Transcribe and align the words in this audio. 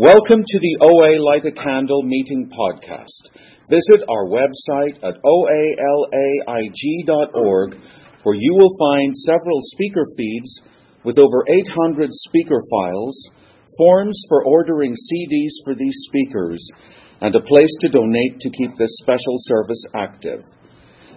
Welcome 0.00 0.40
to 0.40 0.58
the 0.64 0.80
OA 0.80 1.20
Light 1.20 1.44
a 1.44 1.52
Candle 1.52 2.00
Meeting 2.04 2.48
Podcast. 2.48 3.36
Visit 3.68 4.00
our 4.08 4.24
website 4.32 4.96
at 5.04 5.20
oalaic.org 5.20 5.76
where 8.22 8.34
you 8.34 8.54
will 8.54 8.74
find 8.80 9.14
several 9.14 9.60
speaker 9.60 10.06
feeds 10.16 10.62
with 11.04 11.18
over 11.18 11.44
800 11.46 12.08
speaker 12.12 12.64
files, 12.70 13.28
forms 13.76 14.18
for 14.30 14.42
ordering 14.46 14.94
CDs 14.94 15.52
for 15.66 15.74
these 15.74 15.98
speakers, 16.08 16.66
and 17.20 17.36
a 17.36 17.42
place 17.42 17.76
to 17.82 17.90
donate 17.90 18.40
to 18.40 18.48
keep 18.48 18.74
this 18.78 18.96
special 19.02 19.36
service 19.40 19.84
active. 19.94 20.42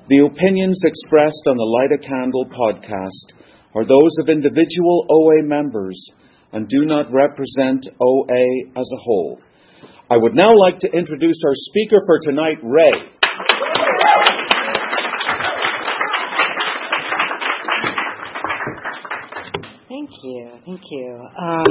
The 0.10 0.28
opinions 0.28 0.82
expressed 0.84 1.48
on 1.48 1.56
the 1.56 1.64
Light 1.64 1.94
a 1.94 2.00
Candle 2.00 2.48
podcast 2.52 3.32
are 3.76 3.86
those 3.86 4.14
of 4.20 4.28
individual 4.28 5.06
OA 5.10 5.42
members 5.42 6.06
and 6.54 6.68
do 6.70 6.86
not 6.86 7.12
represent 7.12 7.88
OA 8.00 8.70
as 8.78 8.90
a 8.94 9.02
whole. 9.02 9.42
I 10.10 10.18
would 10.18 10.36
now 10.36 10.54
like 10.56 10.80
to 10.80 10.92
introduce 10.92 11.42
our 11.46 11.56
speaker 11.56 12.02
for 12.06 12.20
tonight, 12.22 12.58
Ray. 12.62 12.92
You. 20.24 20.52
Thank 20.66 20.82
you. 20.90 21.28
Um, 21.38 21.66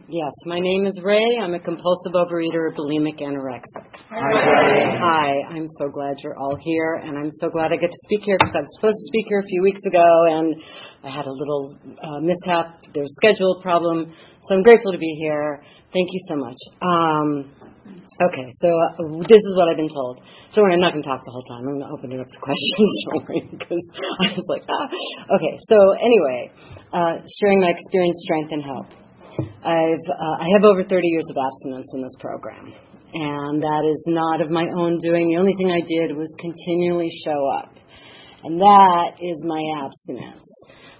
yes, 0.08 0.32
my 0.46 0.60
name 0.60 0.86
is 0.86 0.98
Ray. 1.02 1.38
I'm 1.42 1.54
a 1.54 1.60
compulsive 1.60 2.12
overeater, 2.12 2.74
bulimic 2.76 3.20
anorexic. 3.20 3.86
Hi. 4.10 4.98
Hi. 5.00 5.32
I'm 5.50 5.68
so 5.78 5.88
glad 5.88 6.16
you're 6.22 6.38
all 6.38 6.56
here, 6.60 6.94
and 6.94 7.18
I'm 7.18 7.30
so 7.40 7.48
glad 7.48 7.72
I 7.72 7.76
get 7.76 7.90
to 7.90 7.98
speak 8.04 8.20
here 8.24 8.36
because 8.38 8.54
I 8.54 8.60
was 8.60 8.70
supposed 8.76 8.96
to 8.96 9.06
speak 9.08 9.26
here 9.28 9.40
a 9.40 9.46
few 9.46 9.62
weeks 9.62 9.80
ago, 9.86 10.24
and 10.30 10.54
I 11.04 11.10
had 11.10 11.26
a 11.26 11.32
little 11.32 11.76
uh, 12.02 12.20
mishap. 12.20 12.80
There's 12.94 13.10
a 13.10 13.14
schedule 13.26 13.60
problem, 13.62 14.12
so 14.48 14.54
I'm 14.54 14.62
grateful 14.62 14.92
to 14.92 14.98
be 14.98 15.16
here. 15.20 15.62
Thank 15.92 16.08
you 16.12 16.20
so 16.28 16.36
much. 16.36 16.58
Um, 16.82 17.57
okay, 18.22 18.46
so 18.60 18.68
uh, 18.68 19.22
this 19.28 19.42
is 19.42 19.52
what 19.56 19.68
I've 19.68 19.76
been 19.76 19.92
told. 19.92 20.20
Worry, 20.56 20.74
I'm 20.74 20.80
not 20.80 20.92
going 20.92 21.02
to 21.02 21.08
talk 21.08 21.22
the 21.24 21.30
whole 21.30 21.46
time. 21.46 21.62
I'm 21.62 21.78
going 21.78 21.86
to 21.86 21.92
open 21.94 22.10
it 22.12 22.20
up 22.20 22.30
to 22.30 22.40
questions. 22.46 22.90
Don't 23.10 23.24
worry, 23.28 23.42
because 23.50 23.84
I 24.24 24.34
was 24.34 24.46
like, 24.48 24.64
ah. 24.66 24.86
Okay, 25.38 25.54
so 25.70 25.76
anyway, 26.02 26.50
uh, 26.92 27.22
sharing 27.40 27.60
my 27.60 27.70
experience, 27.70 28.18
strength, 28.24 28.50
and 28.52 28.64
hope. 28.64 28.90
I've 29.38 30.06
uh, 30.10 30.36
I 30.42 30.46
have 30.58 30.64
over 30.64 30.82
30 30.82 31.06
years 31.06 31.26
of 31.30 31.36
abstinence 31.38 31.86
in 31.94 32.02
this 32.02 32.16
program, 32.18 32.74
and 33.14 33.62
that 33.62 33.82
is 33.86 34.02
not 34.06 34.40
of 34.40 34.50
my 34.50 34.66
own 34.66 34.98
doing. 34.98 35.30
The 35.30 35.38
only 35.38 35.54
thing 35.54 35.70
I 35.70 35.80
did 35.86 36.16
was 36.16 36.26
continually 36.40 37.10
show 37.24 37.38
up, 37.54 37.70
and 38.42 38.58
that 38.58 39.22
is 39.22 39.38
my 39.46 39.62
abstinence. 39.78 40.42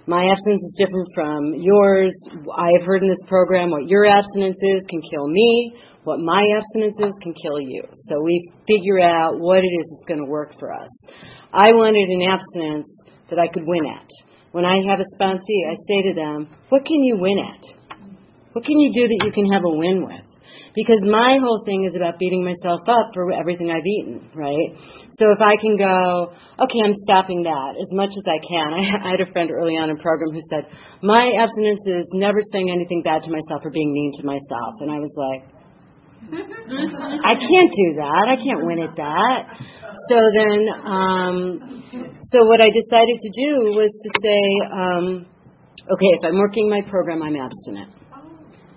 My 0.07 0.25
abstinence 0.25 0.63
is 0.63 0.73
different 0.73 1.07
from 1.13 1.53
yours. 1.53 2.15
I 2.57 2.71
have 2.79 2.87
heard 2.87 3.03
in 3.03 3.09
this 3.09 3.21
program 3.27 3.69
what 3.69 3.87
your 3.87 4.05
abstinence 4.05 4.57
is 4.57 4.81
can 4.89 5.01
kill 5.05 5.27
me. 5.27 5.75
What 6.03 6.19
my 6.19 6.43
abstinence 6.55 6.95
is 6.99 7.13
can 7.21 7.33
kill 7.33 7.59
you. 7.59 7.83
So 8.07 8.21
we 8.23 8.51
figure 8.67 8.99
out 8.99 9.39
what 9.39 9.59
it 9.59 9.67
is 9.67 9.85
that's 9.91 10.07
going 10.07 10.23
to 10.23 10.29
work 10.29 10.55
for 10.59 10.73
us. 10.73 10.89
I 11.53 11.73
wanted 11.73 12.07
an 12.09 12.23
abstinence 12.23 12.87
that 13.29 13.39
I 13.39 13.47
could 13.47 13.63
win 13.65 13.85
at. 13.85 14.07
When 14.51 14.65
I 14.65 14.77
have 14.89 14.99
a 14.99 15.07
sponsee, 15.15 15.61
I 15.69 15.75
say 15.87 16.09
to 16.09 16.13
them, 16.15 16.49
what 16.69 16.85
can 16.85 17.03
you 17.03 17.17
win 17.19 17.37
at? 17.37 17.63
What 18.53 18.65
can 18.65 18.79
you 18.79 18.91
do 18.93 19.07
that 19.07 19.25
you 19.25 19.31
can 19.31 19.51
have 19.51 19.63
a 19.63 19.69
win 19.69 20.05
with? 20.05 20.25
Because 20.73 21.01
my 21.03 21.37
whole 21.41 21.61
thing 21.65 21.85
is 21.85 21.93
about 21.95 22.17
beating 22.19 22.45
myself 22.45 22.81
up 22.87 23.11
for 23.13 23.31
everything 23.33 23.69
I've 23.69 23.85
eaten, 23.85 24.29
right? 24.33 24.73
So 25.17 25.31
if 25.31 25.41
I 25.41 25.57
can 25.57 25.77
go, 25.77 26.33
okay, 26.61 26.79
I'm 26.85 26.95
stopping 27.05 27.43
that 27.43 27.71
as 27.75 27.91
much 27.91 28.09
as 28.09 28.25
I 28.25 28.39
can. 28.39 28.69
I, 28.79 29.09
I 29.09 29.11
had 29.17 29.21
a 29.21 29.31
friend 29.31 29.51
early 29.51 29.75
on 29.75 29.89
in 29.89 29.97
program 29.97 30.31
who 30.31 30.41
said, 30.49 30.65
my 31.03 31.33
abstinence 31.37 31.83
is 31.85 32.05
never 32.13 32.39
saying 32.51 32.71
anything 32.71 33.01
bad 33.03 33.23
to 33.23 33.31
myself 33.31 33.65
or 33.65 33.71
being 33.71 33.91
mean 33.91 34.13
to 34.21 34.23
myself. 34.25 34.81
And 34.81 34.89
I 34.89 34.97
was 34.97 35.13
like, 35.17 35.58
I 36.31 37.33
can't 37.35 37.71
do 37.73 37.87
that. 37.97 38.25
I 38.29 38.35
can't 38.37 38.65
win 38.65 38.79
at 38.79 38.95
that. 38.95 39.39
So 40.09 40.17
then, 40.33 40.59
um, 40.85 42.19
so 42.31 42.45
what 42.45 42.61
I 42.61 42.69
decided 42.69 43.17
to 43.19 43.31
do 43.33 43.51
was 43.73 43.89
to 43.89 44.09
say, 44.21 44.43
um, 44.73 45.25
okay, 45.93 46.11
if 46.17 46.23
I'm 46.23 46.37
working 46.37 46.69
my 46.69 46.81
program, 46.89 47.23
I'm 47.23 47.35
abstinent. 47.35 47.93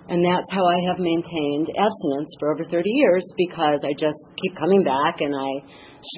And 0.09 0.25
that's 0.25 0.47
how 0.51 0.67
I 0.67 0.81
have 0.89 0.99
maintained 0.99 1.71
abstinence 1.73 2.35
for 2.39 2.53
over 2.53 2.65
30 2.65 2.91
years 2.91 3.25
because 3.37 3.81
I 3.85 3.93
just 3.93 4.19
keep 4.37 4.57
coming 4.57 4.83
back 4.83 5.21
and 5.21 5.35
I 5.35 5.51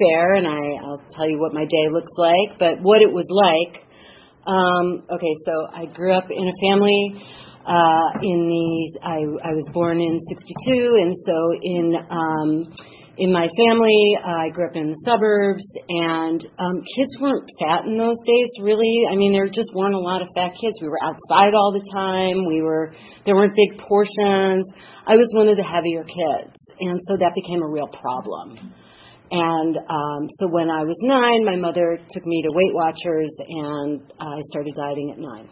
share 0.01 0.33
and 0.33 0.47
I, 0.47 0.83
I'll 0.83 1.03
tell 1.15 1.29
you 1.29 1.39
what 1.39 1.53
my 1.53 1.65
day 1.65 1.87
looks 1.91 2.11
like, 2.17 2.59
but 2.59 2.81
what 2.81 3.01
it 3.01 3.11
was 3.11 3.27
like. 3.29 3.83
Um, 4.47 5.03
okay, 5.09 5.35
so 5.45 5.67
I 5.73 5.85
grew 5.85 6.13
up 6.13 6.25
in 6.29 6.47
a 6.47 6.55
family. 6.61 7.23
Uh, 7.65 8.09
in 8.21 8.45
the, 8.45 8.99
I, 9.01 9.49
I 9.49 9.51
was 9.57 9.65
born 9.73 9.99
in 9.99 10.21
'62, 10.21 11.01
and 11.01 11.17
so 11.25 11.35
in 11.63 11.95
um, 12.13 12.49
in 13.17 13.31
my 13.31 13.47
family, 13.55 14.17
I 14.23 14.49
grew 14.49 14.67
up 14.67 14.75
in 14.75 14.91
the 14.91 15.01
suburbs, 15.05 15.63
and 15.87 16.45
um, 16.59 16.83
kids 16.95 17.15
weren't 17.19 17.49
fat 17.59 17.85
in 17.85 17.97
those 17.97 18.19
days, 18.25 18.51
really. 18.59 19.07
I 19.09 19.15
mean, 19.15 19.31
there 19.31 19.47
just 19.47 19.71
weren't 19.73 19.95
a 19.95 19.99
lot 19.99 20.21
of 20.21 20.27
fat 20.35 20.51
kids. 20.59 20.75
We 20.81 20.89
were 20.89 21.01
outside 21.01 21.55
all 21.55 21.71
the 21.71 21.85
time. 21.91 22.45
We 22.45 22.61
were 22.61 22.93
there 23.25 23.35
weren't 23.35 23.55
big 23.55 23.79
portions. 23.79 24.67
I 25.07 25.15
was 25.15 25.31
one 25.33 25.47
of 25.47 25.55
the 25.55 25.63
heavier 25.63 26.03
kids, 26.03 26.51
and 26.79 26.99
so 27.07 27.17
that 27.17 27.31
became 27.35 27.63
a 27.63 27.67
real 27.67 27.87
problem. 27.87 28.59
And 29.31 29.75
um, 29.89 30.29
so 30.37 30.47
when 30.51 30.69
I 30.69 30.83
was 30.83 30.95
nine, 31.01 31.45
my 31.45 31.55
mother 31.55 31.97
took 32.11 32.25
me 32.25 32.43
to 32.43 32.49
Weight 32.51 32.73
Watchers, 32.75 33.31
and 33.39 34.01
I 34.19 34.37
started 34.51 34.75
dieting 34.75 35.11
at 35.11 35.19
nine. 35.19 35.49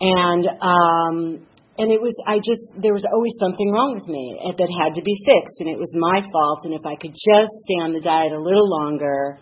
And 0.00 0.44
um, 0.60 1.46
and 1.78 1.92
it 1.92 2.00
was 2.00 2.12
I 2.26 2.40
just 2.40 2.64
there 2.80 2.92
was 2.92 3.04
always 3.04 3.32
something 3.40 3.68
wrong 3.72 3.96
with 3.96 4.08
me 4.08 4.36
that 4.44 4.68
had 4.80 4.96
to 4.96 5.02
be 5.02 5.16
fixed, 5.24 5.60
and 5.60 5.68
it 5.68 5.78
was 5.78 5.92
my 5.96 6.24
fault. 6.32 6.64
And 6.64 6.72
if 6.72 6.84
I 6.84 6.96
could 6.96 7.12
just 7.12 7.52
stay 7.64 7.80
on 7.80 7.92
the 7.92 8.00
diet 8.00 8.32
a 8.32 8.40
little 8.40 8.68
longer, 8.68 9.38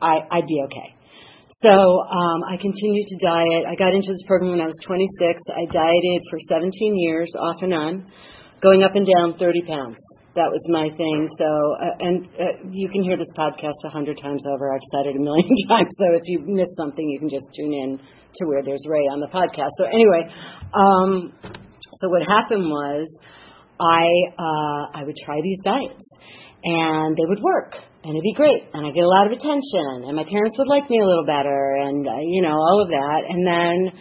I, 0.00 0.24
I'd 0.30 0.48
be 0.48 0.60
okay. 0.68 0.96
So 1.60 1.76
um, 1.76 2.40
I 2.48 2.56
continued 2.56 3.04
to 3.12 3.16
diet. 3.20 3.68
I 3.68 3.76
got 3.76 3.92
into 3.92 4.12
this 4.12 4.24
program 4.24 4.56
when 4.56 4.64
I 4.64 4.68
was 4.68 4.80
26. 4.84 5.40
I 5.52 5.68
dieted 5.68 6.24
for 6.32 6.40
17 6.48 6.72
years, 6.96 7.28
off 7.36 7.60
and 7.60 7.74
on, 7.74 8.08
going 8.62 8.82
up 8.82 8.96
and 8.96 9.04
down 9.04 9.36
30 9.38 9.62
pounds. 9.68 9.96
That 10.38 10.46
was 10.46 10.62
my 10.70 10.86
thing. 10.94 11.28
So, 11.38 11.48
uh, 11.74 12.06
and 12.06 12.16
uh, 12.38 12.70
you 12.70 12.88
can 12.88 13.02
hear 13.02 13.16
this 13.16 13.30
podcast 13.36 13.74
a 13.84 13.90
hundred 13.90 14.18
times 14.22 14.44
over. 14.46 14.72
I've 14.72 14.86
said 14.94 15.10
it 15.10 15.16
a 15.16 15.18
million 15.18 15.56
times. 15.68 15.90
So 15.98 16.06
if 16.14 16.22
you 16.26 16.40
miss 16.46 16.70
something, 16.76 17.02
you 17.02 17.18
can 17.18 17.28
just 17.28 17.46
tune 17.56 17.74
in 17.74 17.98
to 17.98 18.46
where 18.46 18.62
there's 18.62 18.84
Ray 18.86 19.10
on 19.10 19.18
the 19.18 19.26
podcast. 19.26 19.74
So 19.74 19.90
anyway, 19.90 20.30
um, 20.70 21.32
so 21.98 22.08
what 22.08 22.22
happened 22.26 22.70
was 22.70 23.10
I 23.80 24.04
uh, 24.38 25.00
I 25.00 25.04
would 25.04 25.16
try 25.24 25.40
these 25.42 25.58
diets 25.64 25.98
and 26.62 27.16
they 27.16 27.24
would 27.24 27.40
work 27.40 27.74
and 28.04 28.12
it'd 28.12 28.22
be 28.22 28.34
great 28.36 28.68
and 28.72 28.86
I'd 28.86 28.94
get 28.94 29.04
a 29.04 29.08
lot 29.08 29.26
of 29.26 29.32
attention 29.32 30.04
and 30.04 30.16
my 30.16 30.24
parents 30.24 30.56
would 30.58 30.68
like 30.68 30.88
me 30.90 31.00
a 31.00 31.06
little 31.06 31.24
better 31.24 31.80
and 31.80 32.06
uh, 32.06 32.20
you 32.20 32.42
know 32.42 32.52
all 32.52 32.82
of 32.84 32.88
that 32.88 33.20
and 33.28 33.46
then 33.46 33.92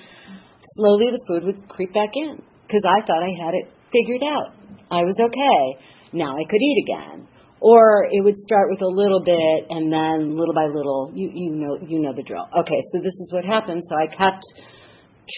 slowly 0.75 1.07
the 1.11 1.23
food 1.27 1.43
would 1.45 1.69
creep 1.69 1.93
back 1.93 2.11
in 2.13 2.43
because 2.67 2.83
I 2.83 3.05
thought 3.07 3.23
I 3.23 3.31
had 3.39 3.53
it 3.55 3.71
figured 3.91 4.23
out. 4.23 4.53
I 4.91 5.03
was 5.03 5.15
okay. 5.19 5.88
Now 6.13 6.35
I 6.35 6.43
could 6.49 6.61
eat 6.61 6.85
again. 6.87 7.27
Or 7.61 8.05
it 8.09 8.23
would 8.23 8.39
start 8.39 8.69
with 8.71 8.81
a 8.81 8.87
little 8.87 9.21
bit 9.21 9.67
and 9.69 9.91
then 9.91 10.37
little 10.37 10.53
by 10.53 10.65
little 10.67 11.11
you 11.13 11.29
you 11.33 11.51
know 11.51 11.77
you 11.85 11.99
know 11.99 12.13
the 12.15 12.23
drill. 12.23 12.47
Okay, 12.57 12.81
so 12.93 12.99
this 13.03 13.13
is 13.13 13.33
what 13.33 13.43
happened. 13.43 13.83
So 13.89 13.95
I 13.95 14.07
kept 14.07 14.43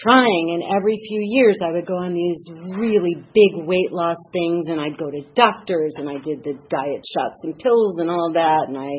trying 0.02 0.54
and 0.54 0.76
every 0.76 0.98
few 1.08 1.20
years 1.20 1.58
I 1.62 1.72
would 1.72 1.86
go 1.86 1.96
on 1.96 2.14
these 2.14 2.40
really 2.78 3.14
big 3.34 3.66
weight 3.66 3.92
loss 3.92 4.16
things 4.32 4.68
and 4.68 4.80
I'd 4.80 4.96
go 4.96 5.10
to 5.10 5.20
doctors 5.34 5.92
and 5.96 6.08
I 6.08 6.18
did 6.22 6.42
the 6.44 6.54
diet 6.70 7.04
shots 7.12 7.40
and 7.42 7.58
pills 7.58 7.96
and 7.98 8.10
all 8.10 8.30
that 8.32 8.68
and 8.68 8.78
I 8.78 8.90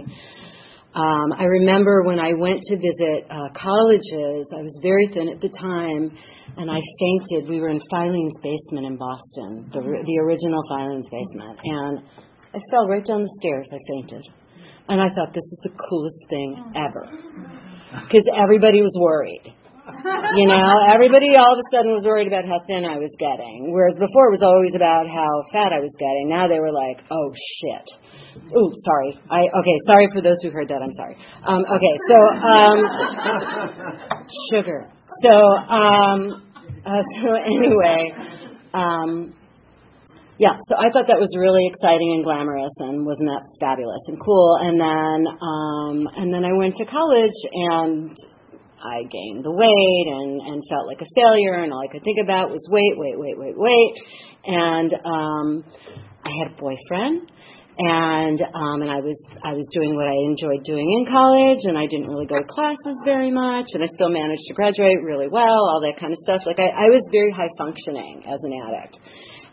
I 1.01 1.43
remember 1.45 2.03
when 2.03 2.19
I 2.19 2.33
went 2.33 2.61
to 2.69 2.75
visit 2.77 3.25
uh, 3.29 3.49
colleges, 3.55 4.45
I 4.53 4.61
was 4.61 4.77
very 4.81 5.07
thin 5.13 5.29
at 5.29 5.41
the 5.41 5.49
time, 5.49 6.11
and 6.57 6.69
I 6.69 6.79
fainted. 6.99 7.49
We 7.49 7.59
were 7.59 7.69
in 7.69 7.81
Filene's 7.89 8.37
basement 8.43 8.85
in 8.85 8.97
Boston, 8.97 9.69
the, 9.73 9.81
the 9.81 10.17
original 10.21 10.61
Filene's 10.69 11.07
basement, 11.09 11.59
and 11.63 11.99
I 12.53 12.59
fell 12.69 12.87
right 12.87 13.05
down 13.05 13.23
the 13.23 13.35
stairs. 13.39 13.67
I 13.73 13.79
fainted. 13.89 14.23
And 14.89 15.01
I 15.01 15.07
thought, 15.15 15.33
this 15.33 15.45
is 15.45 15.59
the 15.63 15.71
coolest 15.89 16.17
thing 16.29 16.73
ever. 16.75 17.09
Because 17.93 18.25
everybody 18.35 18.81
was 18.81 18.91
worried 18.99 19.53
you 20.39 20.47
know, 20.47 20.63
everybody 20.87 21.35
all 21.35 21.51
of 21.51 21.59
a 21.59 21.67
sudden 21.67 21.91
was 21.91 22.07
worried 22.07 22.27
about 22.27 22.47
how 22.47 22.63
thin 22.67 22.87
I 22.87 22.95
was 23.03 23.11
getting, 23.19 23.67
whereas 23.75 23.99
before 23.99 24.31
it 24.31 24.33
was 24.39 24.43
always 24.43 24.71
about 24.71 25.11
how 25.11 25.43
fat 25.51 25.75
I 25.75 25.83
was 25.83 25.91
getting. 25.99 26.31
Now 26.31 26.47
they 26.47 26.63
were 26.63 26.71
like, 26.71 27.03
"Oh 27.11 27.27
shit." 27.35 27.87
Ooh, 28.55 28.71
sorry. 28.87 29.19
I 29.27 29.43
okay. 29.43 29.77
Sorry 29.83 30.07
for 30.15 30.21
those 30.23 30.39
who 30.41 30.51
heard 30.55 30.71
that. 30.71 30.79
I'm 30.79 30.95
sorry. 30.95 31.19
Um, 31.43 31.67
okay, 31.67 31.95
so 32.07 32.17
um, 32.47 32.79
sugar. 34.55 34.87
So 35.19 35.33
um, 35.67 36.19
uh, 36.87 37.03
so 37.19 37.35
anyway, 37.35 38.15
um, 38.73 39.35
yeah. 40.39 40.55
So 40.71 40.79
I 40.79 40.95
thought 40.95 41.11
that 41.11 41.19
was 41.19 41.35
really 41.35 41.67
exciting 41.67 42.15
and 42.15 42.23
glamorous, 42.23 42.71
and 42.79 43.05
wasn't 43.05 43.27
that 43.27 43.43
fabulous 43.59 44.01
and 44.07 44.15
cool? 44.23 44.63
And 44.63 44.79
then 44.79 45.27
um, 45.27 46.07
and 46.15 46.33
then 46.33 46.47
I 46.47 46.55
went 46.55 46.75
to 46.79 46.85
college 46.87 47.39
and 47.51 48.15
I 48.83 49.03
gained 49.07 49.45
the 49.45 49.51
weight 49.51 50.07
and 50.11 50.41
and 50.41 50.61
felt 50.69 50.87
like 50.87 50.99
a 50.99 51.09
failure, 51.15 51.63
and 51.63 51.71
all 51.71 51.81
I 51.81 51.91
could 51.91 52.03
think 52.03 52.19
about 52.21 52.51
was 52.51 52.61
wait, 52.69 52.93
wait, 52.99 53.17
wait, 53.17 53.39
wait, 53.39 53.55
wait. 53.55 53.95
And 54.45 54.93
um, 54.93 55.63
I 56.25 56.31
had 56.37 56.51
a 56.51 56.55
boyfriend, 56.59 57.31
and 57.79 58.41
um, 58.43 58.81
and 58.83 58.91
I 58.91 58.99
was 58.99 59.17
I 59.43 59.53
was 59.53 59.65
doing 59.71 59.95
what 59.95 60.05
I 60.05 60.17
enjoyed 60.27 60.63
doing 60.67 60.83
in 60.83 61.07
college, 61.07 61.63
and 61.63 61.77
I 61.77 61.87
didn't 61.87 62.07
really 62.07 62.27
go 62.27 62.37
to 62.37 62.45
classes 62.45 62.99
very 63.05 63.31
much, 63.31 63.71
and 63.73 63.81
I 63.81 63.87
still 63.95 64.09
managed 64.09 64.43
to 64.47 64.53
graduate 64.53 65.01
really 65.01 65.27
well, 65.27 65.63
all 65.71 65.81
that 65.81 65.97
kind 65.99 66.11
of 66.11 66.19
stuff. 66.19 66.43
Like 66.45 66.59
I, 66.59 66.67
I 66.67 66.87
was 66.91 67.01
very 67.11 67.31
high 67.31 67.49
functioning 67.57 68.27
as 68.27 68.39
an 68.43 68.51
addict. 68.51 68.99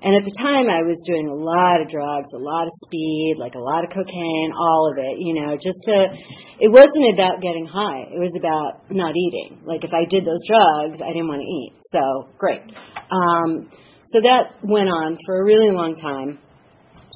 And 0.01 0.17
at 0.17 0.25
the 0.25 0.33
time, 0.41 0.73
I 0.73 0.81
was 0.81 0.97
doing 1.05 1.29
a 1.29 1.37
lot 1.37 1.85
of 1.85 1.93
drugs, 1.93 2.33
a 2.33 2.41
lot 2.41 2.65
of 2.65 2.73
speed, 2.89 3.37
like 3.37 3.53
a 3.53 3.61
lot 3.61 3.85
of 3.85 3.93
cocaine, 3.93 4.51
all 4.57 4.89
of 4.89 4.97
it, 4.97 5.21
you 5.21 5.37
know, 5.37 5.61
just 5.61 5.77
to, 5.93 6.09
it 6.57 6.73
wasn't 6.73 7.13
about 7.13 7.45
getting 7.45 7.69
high. 7.69 8.09
It 8.09 8.17
was 8.17 8.33
about 8.33 8.89
not 8.89 9.13
eating. 9.13 9.61
Like 9.69 9.85
if 9.85 9.93
I 9.93 10.09
did 10.09 10.25
those 10.25 10.41
drugs, 10.49 11.05
I 11.05 11.13
didn't 11.13 11.29
want 11.29 11.45
to 11.45 11.51
eat. 11.53 11.77
So, 11.93 12.33
great. 12.41 12.65
Um, 13.13 13.69
so 14.09 14.25
that 14.25 14.57
went 14.65 14.89
on 14.89 15.19
for 15.27 15.37
a 15.37 15.45
really 15.45 15.69
long 15.69 15.95
time. 15.95 16.41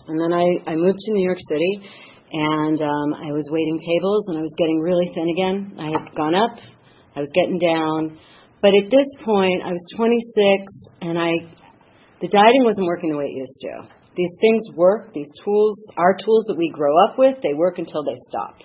And 0.07 0.21
then 0.21 0.37
I, 0.37 0.45
I 0.69 0.77
moved 0.77 1.01
to 1.09 1.13
New 1.13 1.25
York 1.25 1.41
City 1.49 1.89
and 2.37 2.77
um, 2.85 3.09
I 3.17 3.33
was 3.33 3.49
waiting 3.49 3.81
tables 3.81 4.29
and 4.29 4.39
I 4.39 4.43
was 4.43 4.53
getting 4.59 4.81
really 4.85 5.09
thin 5.15 5.33
again. 5.33 5.73
I 5.81 5.89
had 5.89 6.15
gone 6.15 6.35
up, 6.35 6.61
I 7.17 7.21
was 7.21 7.33
getting 7.33 7.57
down. 7.59 8.21
But 8.61 8.77
at 8.77 8.91
this 8.93 9.09
point, 9.25 9.65
I 9.65 9.73
was 9.73 9.85
26 9.97 10.69
and 11.01 11.19
I 11.19 11.33
the 12.25 12.33
dieting 12.33 12.65
wasn't 12.65 12.89
working 12.89 13.13
the 13.13 13.21
way 13.21 13.29
it 13.29 13.37
used 13.37 13.61
to. 13.69 13.85
These 14.17 14.33
things 14.41 14.65
work, 14.73 15.13
these 15.13 15.29
tools, 15.45 15.77
our 16.01 16.17
tools 16.17 16.49
that 16.49 16.57
we 16.57 16.73
grow 16.73 16.97
up 17.05 17.21
with, 17.21 17.37
they 17.45 17.53
work 17.53 17.77
until 17.77 18.01
they 18.01 18.17
stop. 18.33 18.57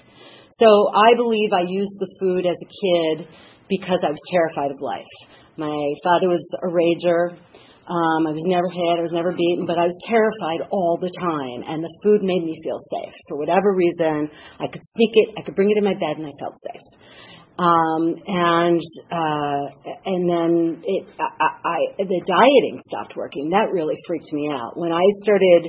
So 0.55 0.67
I 0.95 1.11
believe 1.19 1.51
I 1.51 1.67
used 1.67 1.91
the 1.99 2.07
food 2.23 2.47
as 2.47 2.55
a 2.55 2.69
kid 2.71 3.27
because 3.67 3.99
I 3.99 4.15
was 4.15 4.23
terrified 4.31 4.71
of 4.71 4.79
life. 4.79 5.11
My 5.59 5.75
father 6.07 6.31
was 6.31 6.39
a 6.63 6.71
rager. 6.71 7.35
Um, 7.83 8.31
I 8.31 8.31
was 8.31 8.47
never 8.47 8.71
hit, 8.71 8.95
I 8.95 9.03
was 9.03 9.11
never 9.11 9.35
beaten, 9.35 9.67
but 9.67 9.75
I 9.75 9.91
was 9.91 9.97
terrified 10.07 10.69
all 10.71 10.95
the 11.01 11.11
time, 11.19 11.65
and 11.67 11.83
the 11.83 11.91
food 11.99 12.21
made 12.23 12.45
me 12.45 12.55
feel 12.63 12.79
safe. 12.95 13.15
For 13.27 13.35
whatever 13.35 13.75
reason, 13.75 14.29
I 14.61 14.71
could 14.71 14.85
sneak 14.95 15.13
it, 15.19 15.27
I 15.35 15.41
could 15.41 15.57
bring 15.57 15.73
it 15.73 15.81
in 15.81 15.83
my 15.83 15.97
bed, 15.97 16.21
and 16.21 16.29
I 16.29 16.35
felt 16.39 16.55
safe. 16.63 16.85
Um, 17.59 18.15
and 18.25 18.79
uh, 19.11 19.63
and 20.05 20.23
then 20.31 20.79
the 20.79 22.21
dieting 22.23 22.79
stopped 22.87 23.17
working. 23.17 23.49
That 23.49 23.67
really 23.73 23.95
freaked 24.07 24.31
me 24.31 24.49
out. 24.49 24.79
When 24.79 24.93
I 24.93 25.03
started, 25.23 25.67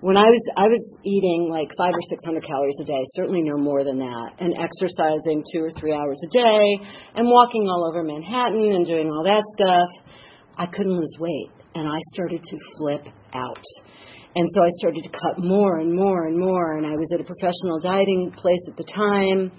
when 0.00 0.16
I 0.16 0.24
was 0.32 0.40
I 0.56 0.64
was 0.64 0.80
eating 1.04 1.48
like 1.52 1.68
five 1.76 1.92
or 1.92 2.00
six 2.08 2.24
hundred 2.24 2.44
calories 2.44 2.80
a 2.80 2.84
day, 2.84 3.04
certainly 3.14 3.42
no 3.42 3.58
more 3.60 3.84
than 3.84 3.98
that, 3.98 4.40
and 4.40 4.54
exercising 4.56 5.44
two 5.52 5.60
or 5.60 5.70
three 5.76 5.92
hours 5.92 6.18
a 6.24 6.30
day, 6.32 6.80
and 7.16 7.28
walking 7.28 7.68
all 7.68 7.84
over 7.86 8.02
Manhattan 8.02 8.72
and 8.72 8.86
doing 8.86 9.08
all 9.12 9.24
that 9.24 9.44
stuff. 9.60 9.90
I 10.56 10.64
couldn't 10.64 10.96
lose 10.96 11.16
weight, 11.20 11.50
and 11.74 11.86
I 11.86 12.00
started 12.14 12.42
to 12.42 12.56
flip 12.78 13.04
out. 13.34 13.60
And 14.36 14.48
so 14.52 14.62
I 14.62 14.70
started 14.76 15.02
to 15.02 15.10
cut 15.10 15.42
more 15.42 15.80
and 15.80 15.94
more 15.94 16.26
and 16.26 16.38
more. 16.38 16.76
And 16.76 16.86
I 16.86 16.92
was 16.92 17.08
at 17.12 17.20
a 17.20 17.24
professional 17.24 17.80
dieting 17.80 18.32
place 18.36 18.60
at 18.68 18.76
the 18.76 18.84
time 18.84 19.50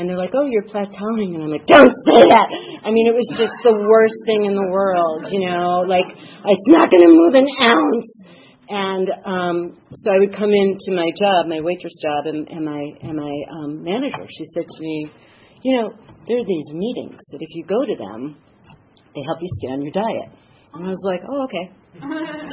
and 0.00 0.08
they're 0.08 0.16
like, 0.16 0.32
"Oh, 0.34 0.46
you're 0.46 0.64
plateauing," 0.64 1.34
and 1.34 1.42
I'm 1.42 1.50
like, 1.50 1.66
"Don't 1.66 1.92
say 2.08 2.20
that." 2.24 2.48
I 2.84 2.90
mean, 2.90 3.06
it 3.06 3.14
was 3.14 3.28
just 3.36 3.52
the 3.62 3.76
worst 3.76 4.16
thing 4.24 4.44
in 4.44 4.54
the 4.54 4.64
world, 4.64 5.28
you 5.30 5.44
know. 5.44 5.84
Like 5.86 6.08
it's 6.08 6.68
not 6.72 6.90
going 6.90 7.04
to 7.04 7.12
move 7.12 7.34
an 7.34 7.48
ounce. 7.60 8.08
And 8.70 9.10
um, 9.26 9.56
so 9.92 10.12
I 10.14 10.18
would 10.18 10.32
come 10.32 10.48
into 10.54 10.94
my 10.94 11.10
job, 11.18 11.52
my 11.52 11.60
waitress 11.60 11.92
job, 12.00 12.32
and, 12.32 12.48
and 12.48 12.64
my 12.64 12.82
and 13.02 13.16
my 13.18 13.34
um, 13.60 13.82
manager. 13.82 14.24
She 14.30 14.46
said 14.54 14.64
to 14.64 14.80
me, 14.80 15.10
"You 15.62 15.82
know, 15.82 15.92
there 16.26 16.38
are 16.38 16.48
these 16.48 16.70
meetings 16.72 17.20
that 17.32 17.42
if 17.42 17.50
you 17.52 17.64
go 17.66 17.84
to 17.84 17.96
them, 17.96 18.40
they 19.14 19.22
help 19.26 19.42
you 19.42 19.48
stay 19.60 19.68
on 19.68 19.82
your 19.82 19.92
diet." 19.92 20.32
And 20.72 20.86
I 20.86 20.90
was 20.96 21.02
like, 21.02 21.20
"Oh, 21.28 21.44
okay, 21.44 21.66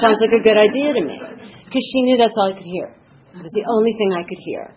sounds 0.01 0.19
like 0.19 0.33
a 0.33 0.44
good 0.44 0.57
idea 0.57 0.91
to 0.91 1.01
me," 1.06 1.15
because 1.67 1.83
she 1.91 2.01
knew 2.07 2.15
that's 2.15 2.33
all 2.39 2.51
I 2.51 2.55
could 2.55 2.63
hear. 2.63 2.95
It 3.35 3.43
was 3.43 3.51
the 3.53 3.67
only 3.67 3.93
thing 3.99 4.15
I 4.15 4.23
could 4.23 4.39
hear. 4.39 4.73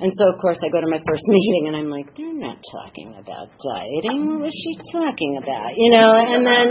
And 0.00 0.10
so, 0.16 0.32
of 0.32 0.40
course, 0.40 0.56
I 0.64 0.72
go 0.72 0.80
to 0.80 0.88
my 0.88 0.98
first 1.04 1.22
meeting 1.28 1.68
and 1.68 1.76
I'm 1.76 1.90
like, 1.92 2.16
they're 2.16 2.32
not 2.32 2.56
talking 2.72 3.14
about 3.20 3.52
dieting. 3.60 4.32
What 4.32 4.48
was 4.48 4.56
she 4.56 4.72
talking 4.96 5.36
about? 5.36 5.76
You 5.76 5.90
know, 5.92 6.10
and 6.16 6.40
then, 6.40 6.68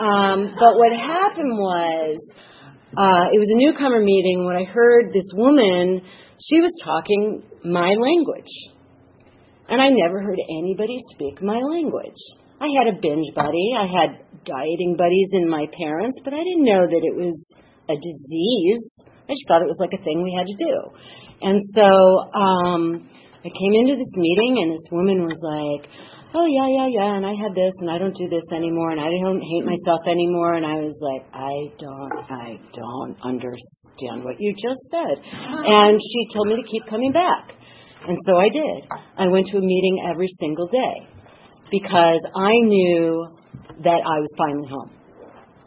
um, 0.00 0.38
but 0.56 0.72
what 0.80 0.96
happened 0.96 1.52
was, 1.60 2.16
uh, 2.96 3.28
it 3.28 3.38
was 3.38 3.52
a 3.52 3.58
newcomer 3.60 4.00
meeting 4.00 4.46
when 4.46 4.56
I 4.56 4.64
heard 4.64 5.12
this 5.12 5.28
woman, 5.34 6.00
she 6.40 6.60
was 6.64 6.72
talking 6.82 7.44
my 7.64 7.92
language. 7.92 8.52
And 9.68 9.82
I 9.82 9.90
never 9.90 10.22
heard 10.22 10.38
anybody 10.48 10.96
speak 11.12 11.42
my 11.42 11.60
language. 11.60 12.16
I 12.58 12.68
had 12.72 12.88
a 12.88 12.96
binge 12.96 13.34
buddy, 13.34 13.76
I 13.76 13.84
had 13.84 14.24
dieting 14.46 14.96
buddies 14.96 15.28
in 15.32 15.46
my 15.46 15.66
parents, 15.76 16.18
but 16.24 16.32
I 16.32 16.38
didn't 16.38 16.64
know 16.64 16.86
that 16.88 17.02
it 17.04 17.14
was 17.14 17.36
a 17.88 17.96
disease. 17.96 18.82
I 18.98 19.34
just 19.34 19.46
thought 19.48 19.62
it 19.62 19.70
was 19.70 19.80
like 19.80 19.94
a 19.94 20.02
thing 20.02 20.22
we 20.22 20.34
had 20.34 20.46
to 20.46 20.56
do. 20.58 20.74
And 21.42 21.60
so 21.74 21.86
um, 22.32 23.08
I 23.44 23.50
came 23.50 23.74
into 23.74 23.96
this 23.96 24.10
meeting, 24.16 24.62
and 24.62 24.72
this 24.72 24.86
woman 24.90 25.22
was 25.22 25.38
like, 25.42 25.90
"Oh 26.34 26.46
yeah, 26.46 26.68
yeah, 26.70 26.88
yeah," 26.88 27.16
and 27.16 27.26
I 27.26 27.34
had 27.34 27.54
this, 27.54 27.74
and 27.80 27.90
I 27.90 27.98
don't 27.98 28.16
do 28.16 28.28
this 28.28 28.46
anymore, 28.54 28.90
and 28.90 29.00
I 29.00 29.10
don't 29.10 29.42
hate 29.42 29.64
myself 29.66 30.06
anymore. 30.06 30.54
And 30.54 30.64
I 30.64 30.80
was 30.80 30.96
like, 31.02 31.26
"I 31.34 31.70
don't, 31.78 32.16
I 32.30 32.58
don't 32.72 33.16
understand 33.22 34.24
what 34.24 34.40
you 34.40 34.54
just 34.56 34.80
said." 34.90 35.20
And 35.30 36.00
she 36.00 36.20
told 36.32 36.48
me 36.48 36.56
to 36.56 36.66
keep 36.66 36.86
coming 36.86 37.12
back, 37.12 37.52
and 38.08 38.16
so 38.24 38.38
I 38.38 38.48
did. 38.48 38.88
I 39.18 39.28
went 39.28 39.46
to 39.52 39.58
a 39.58 39.62
meeting 39.62 40.08
every 40.08 40.28
single 40.40 40.68
day 40.68 40.96
because 41.70 42.20
I 42.34 42.52
knew 42.64 43.28
that 43.84 44.00
I 44.00 44.16
was 44.24 44.32
finally 44.38 44.68
home 44.68 44.95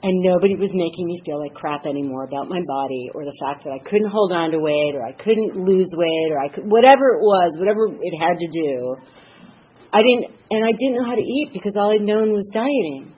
and 0.01 0.23
nobody 0.23 0.55
was 0.55 0.71
making 0.71 1.07
me 1.07 1.19
feel 1.25 1.39
like 1.39 1.53
crap 1.53 1.85
anymore 1.85 2.23
about 2.23 2.47
my 2.47 2.61
body 2.67 3.11
or 3.13 3.25
the 3.25 3.35
fact 3.39 3.63
that 3.65 3.75
I 3.75 3.79
couldn't 3.83 4.09
hold 4.09 4.31
on 4.31 4.51
to 4.51 4.59
weight 4.59 4.95
or 4.95 5.03
I 5.03 5.11
couldn't 5.11 5.59
lose 5.59 5.91
weight 5.91 6.29
or 6.31 6.39
I 6.39 6.47
could 6.47 6.63
whatever 6.71 7.19
it 7.19 7.21
was, 7.21 7.51
whatever 7.59 7.91
it 7.91 8.15
had 8.15 8.39
to 8.39 8.47
do. 8.47 8.95
I 9.91 9.99
didn't 9.99 10.31
and 10.51 10.63
I 10.63 10.71
didn't 10.71 10.95
know 10.95 11.05
how 11.05 11.15
to 11.15 11.21
eat 11.21 11.51
because 11.51 11.73
all 11.75 11.91
I'd 11.91 12.01
known 12.01 12.31
was 12.31 12.47
dieting. 12.53 13.11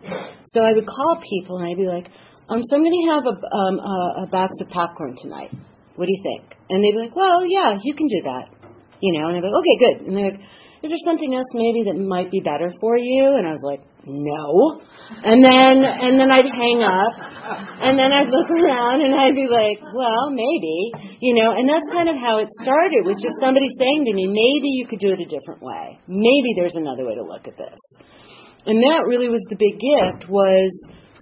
So 0.53 0.61
I 0.61 0.73
would 0.73 0.87
call 0.87 1.21
people 1.21 1.59
and 1.59 1.69
I'd 1.69 1.77
be 1.77 1.87
like, 1.87 2.09
um, 2.49 2.59
so 2.67 2.75
I'm 2.75 2.83
going 2.83 2.91
to 2.91 3.07
have 3.15 3.23
a, 3.23 3.35
um, 3.39 3.75
a, 3.79 3.95
a 4.23 4.27
box 4.27 4.51
of 4.59 4.67
popcorn 4.67 5.15
tonight. 5.15 5.51
What 5.95 6.05
do 6.05 6.11
you 6.11 6.23
think? 6.23 6.51
And 6.67 6.83
they'd 6.83 6.91
be 6.91 7.07
like, 7.07 7.15
well, 7.15 7.45
yeah, 7.45 7.77
you 7.79 7.93
can 7.95 8.07
do 8.07 8.21
that. 8.27 8.51
You 8.99 9.15
know, 9.15 9.27
and 9.29 9.37
I'd 9.37 9.41
be 9.41 9.47
like, 9.47 9.59
okay, 9.63 9.77
good. 9.79 10.07
And 10.07 10.17
they're 10.17 10.31
like, 10.35 10.41
is 10.83 10.89
there 10.89 11.05
something 11.05 11.31
else 11.33 11.47
maybe 11.53 11.87
that 11.87 11.95
might 11.95 12.31
be 12.31 12.41
better 12.41 12.73
for 12.81 12.97
you? 12.97 13.37
And 13.37 13.47
I 13.47 13.51
was 13.51 13.63
like, 13.63 13.79
no. 14.05 14.81
And 15.23 15.43
then 15.43 15.83
and 15.85 16.19
then 16.19 16.31
I'd 16.31 16.49
hang 16.49 16.81
up 16.81 17.13
and 17.81 17.99
then 17.99 18.11
I'd 18.13 18.29
look 18.29 18.49
around 18.49 19.01
and 19.05 19.13
I'd 19.13 19.35
be 19.35 19.45
like, 19.45 19.81
well, 19.93 20.29
maybe, 20.31 21.17
you 21.19 21.35
know, 21.35 21.53
and 21.53 21.67
that's 21.69 21.85
kind 21.91 22.09
of 22.09 22.15
how 22.15 22.39
it 22.39 22.49
started 22.61 23.05
was 23.05 23.17
just 23.21 23.37
somebody 23.41 23.67
saying 23.77 24.05
to 24.09 24.13
me, 24.13 24.25
maybe 24.25 24.69
you 24.73 24.87
could 24.87 24.99
do 24.99 25.11
it 25.11 25.19
a 25.19 25.29
different 25.29 25.61
way. 25.61 25.99
Maybe 26.07 26.53
there's 26.55 26.75
another 26.75 27.05
way 27.05 27.15
to 27.15 27.23
look 27.23 27.45
at 27.45 27.57
this. 27.57 27.79
And 28.65 28.81
that 28.81 29.05
really 29.05 29.29
was 29.29 29.41
the 29.49 29.57
big 29.57 29.77
gift 29.77 30.29
was 30.29 30.71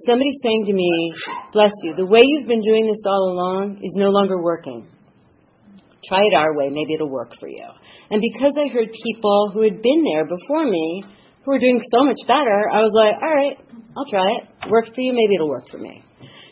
somebody 0.06 0.32
saying 0.44 0.66
to 0.68 0.74
me, 0.74 1.14
bless 1.52 1.72
you, 1.84 1.96
the 1.96 2.06
way 2.06 2.20
you've 2.24 2.48
been 2.48 2.62
doing 2.62 2.88
this 2.88 3.04
all 3.06 3.32
along 3.32 3.80
is 3.84 3.92
no 3.96 4.10
longer 4.10 4.42
working. 4.42 4.88
Try 6.08 6.20
it 6.32 6.36
our 6.36 6.56
way, 6.56 6.70
maybe 6.70 6.94
it'll 6.94 7.12
work 7.12 7.34
for 7.40 7.48
you. 7.48 7.66
And 8.10 8.22
because 8.22 8.56
I 8.56 8.72
heard 8.72 8.88
people 9.04 9.52
who 9.54 9.64
had 9.64 9.82
been 9.82 10.04
there 10.04 10.26
before 10.26 10.66
me 10.66 11.04
who 11.50 11.58
are 11.58 11.66
doing 11.66 11.82
so 11.90 12.06
much 12.06 12.22
better, 12.30 12.70
I 12.70 12.86
was 12.86 12.94
like, 12.94 13.18
all 13.18 13.34
right, 13.34 13.58
I'll 13.98 14.06
try 14.06 14.38
it. 14.38 14.70
Works 14.70 14.94
for 14.94 15.02
you, 15.02 15.18
maybe 15.18 15.34
it'll 15.34 15.50
work 15.50 15.66
for 15.74 15.82
me. 15.82 16.06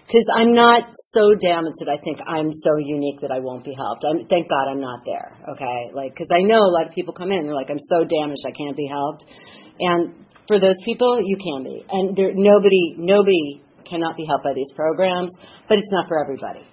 Because 0.10 0.26
I'm 0.34 0.58
not 0.58 0.90
so 1.14 1.38
damaged 1.38 1.78
that 1.86 1.92
I 1.92 2.02
think 2.02 2.18
I'm 2.26 2.50
so 2.50 2.82
unique 2.82 3.22
that 3.22 3.30
I 3.30 3.38
won't 3.38 3.62
be 3.62 3.78
helped. 3.78 4.02
I'm, 4.02 4.26
thank 4.26 4.50
God 4.50 4.74
I'm 4.74 4.82
not 4.82 5.06
there. 5.06 5.38
Okay, 5.54 5.94
like 5.94 6.18
because 6.18 6.34
I 6.34 6.42
know 6.42 6.58
a 6.58 6.74
lot 6.74 6.90
of 6.90 6.98
people 6.98 7.14
come 7.14 7.30
in, 7.30 7.46
they're 7.46 7.54
like, 7.54 7.70
I'm 7.70 7.84
so 7.86 8.10
damaged 8.10 8.42
I 8.42 8.58
can't 8.58 8.74
be 8.74 8.90
helped, 8.90 9.30
and 9.78 10.26
for 10.48 10.60
those 10.60 10.80
people, 10.84 11.20
you 11.22 11.38
can 11.38 11.62
be. 11.62 11.86
And 11.92 12.18
there, 12.18 12.32
nobody, 12.34 12.96
nobody 12.98 13.62
cannot 13.86 14.18
be 14.18 14.26
helped 14.26 14.46
by 14.46 14.54
these 14.56 14.72
programs, 14.76 15.30
but 15.70 15.78
it's 15.78 15.92
not 15.92 16.08
for 16.08 16.24
everybody. 16.24 16.66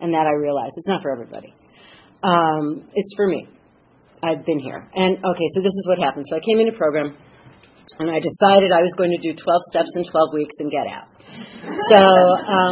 And 0.00 0.12
that 0.12 0.26
I 0.26 0.34
realize 0.40 0.72
it's 0.74 0.88
not 0.88 1.02
for 1.02 1.12
everybody. 1.12 1.54
Um, 2.24 2.88
it's 2.94 3.12
for 3.14 3.28
me. 3.28 3.46
I've 4.24 4.44
been 4.44 4.58
here. 4.58 4.88
And 4.94 5.18
okay, 5.18 5.48
so 5.54 5.60
this 5.60 5.72
is 5.76 5.86
what 5.86 5.98
happened. 5.98 6.24
So 6.28 6.36
I 6.36 6.40
came 6.40 6.58
into 6.58 6.72
program 6.72 7.14
and 7.98 8.10
I 8.10 8.18
decided 8.18 8.72
I 8.72 8.82
was 8.82 8.92
going 8.96 9.12
to 9.12 9.20
do 9.20 9.36
12 9.36 9.70
steps 9.70 9.92
in 9.94 10.04
12 10.04 10.34
weeks 10.34 10.56
and 10.58 10.70
get 10.70 10.86
out. 10.88 11.08
So, 11.90 12.00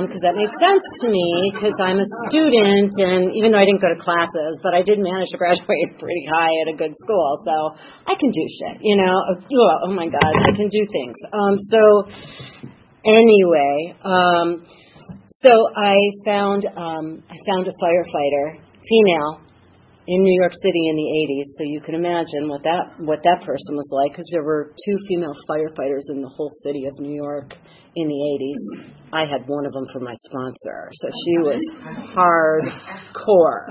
because 0.07 0.23
um, 0.23 0.25
that 0.25 0.37
made 0.39 0.53
sense 0.61 0.85
to 1.03 1.07
me, 1.11 1.51
because 1.51 1.75
I'm 1.81 1.99
a 1.99 2.09
student, 2.31 2.93
and 2.97 3.35
even 3.35 3.51
though 3.51 3.59
I 3.59 3.67
didn't 3.67 3.83
go 3.83 3.91
to 3.91 3.99
classes, 3.99 4.61
but 4.63 4.73
I 4.73 4.83
did 4.83 5.03
manage 5.03 5.35
to 5.35 5.39
graduate 5.39 5.99
pretty 6.03 6.25
high 6.31 6.55
at 6.63 6.69
a 6.71 6.77
good 6.77 6.95
school, 7.03 7.43
so 7.43 7.75
I 8.07 8.15
can 8.15 8.31
do 8.31 8.45
shit, 8.47 8.85
you 8.85 8.97
know. 8.97 9.17
Oh, 9.33 9.89
oh 9.89 9.93
my 9.93 10.07
God, 10.07 10.33
I 10.33 10.53
can 10.55 10.69
do 10.69 10.83
things. 10.87 11.17
Um, 11.33 11.55
so, 11.67 11.83
anyway, 13.05 13.97
um, 14.05 14.67
so 15.43 15.53
I 15.75 15.97
found 16.25 16.65
um, 16.67 17.25
I 17.27 17.37
found 17.51 17.67
a 17.67 17.75
firefighter, 17.75 18.63
female, 18.87 19.41
in 20.07 20.19
New 20.23 20.35
York 20.41 20.53
City 20.53 20.89
in 20.91 20.97
the 20.99 21.09
80s, 21.31 21.49
so 21.55 21.63
you 21.63 21.81
can 21.81 21.95
imagine 21.95 22.51
what 22.51 22.63
that 22.67 22.99
what 22.99 23.23
that 23.23 23.47
person 23.47 23.79
was 23.79 23.87
like 23.95 24.11
because 24.11 24.27
there 24.33 24.43
were 24.43 24.75
two 24.75 24.99
female 25.07 25.35
firefighters 25.47 26.11
in 26.11 26.21
the 26.21 26.29
whole 26.35 26.51
city 26.67 26.87
of 26.91 26.99
New 26.99 27.15
York 27.15 27.55
in 27.95 28.09
the 28.09 28.19
80s. 28.19 28.65
I 29.13 29.31
had 29.31 29.47
one 29.47 29.63
of 29.63 29.73
them 29.73 29.87
for 29.93 30.01
my 30.01 30.15
sponsor, 30.27 30.91
so 30.91 31.07
she 31.07 31.35
was 31.47 31.63
hardcore. 32.19 33.69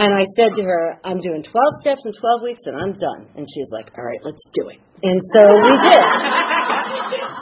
And 0.00 0.14
I 0.16 0.24
said 0.38 0.56
to 0.56 0.62
her, 0.62 0.96
"I'm 1.04 1.20
doing 1.20 1.42
12 1.42 1.52
steps 1.82 2.00
in 2.06 2.12
12 2.14 2.42
weeks, 2.42 2.62
and 2.64 2.80
I'm 2.80 2.94
done." 2.96 3.28
And 3.36 3.44
she's 3.52 3.68
like, 3.70 3.92
"All 3.98 4.04
right, 4.04 4.20
let's 4.24 4.40
do 4.54 4.68
it." 4.72 4.80
And 5.02 5.20
so 5.34 5.42
we 5.44 5.72
did. 5.76 6.04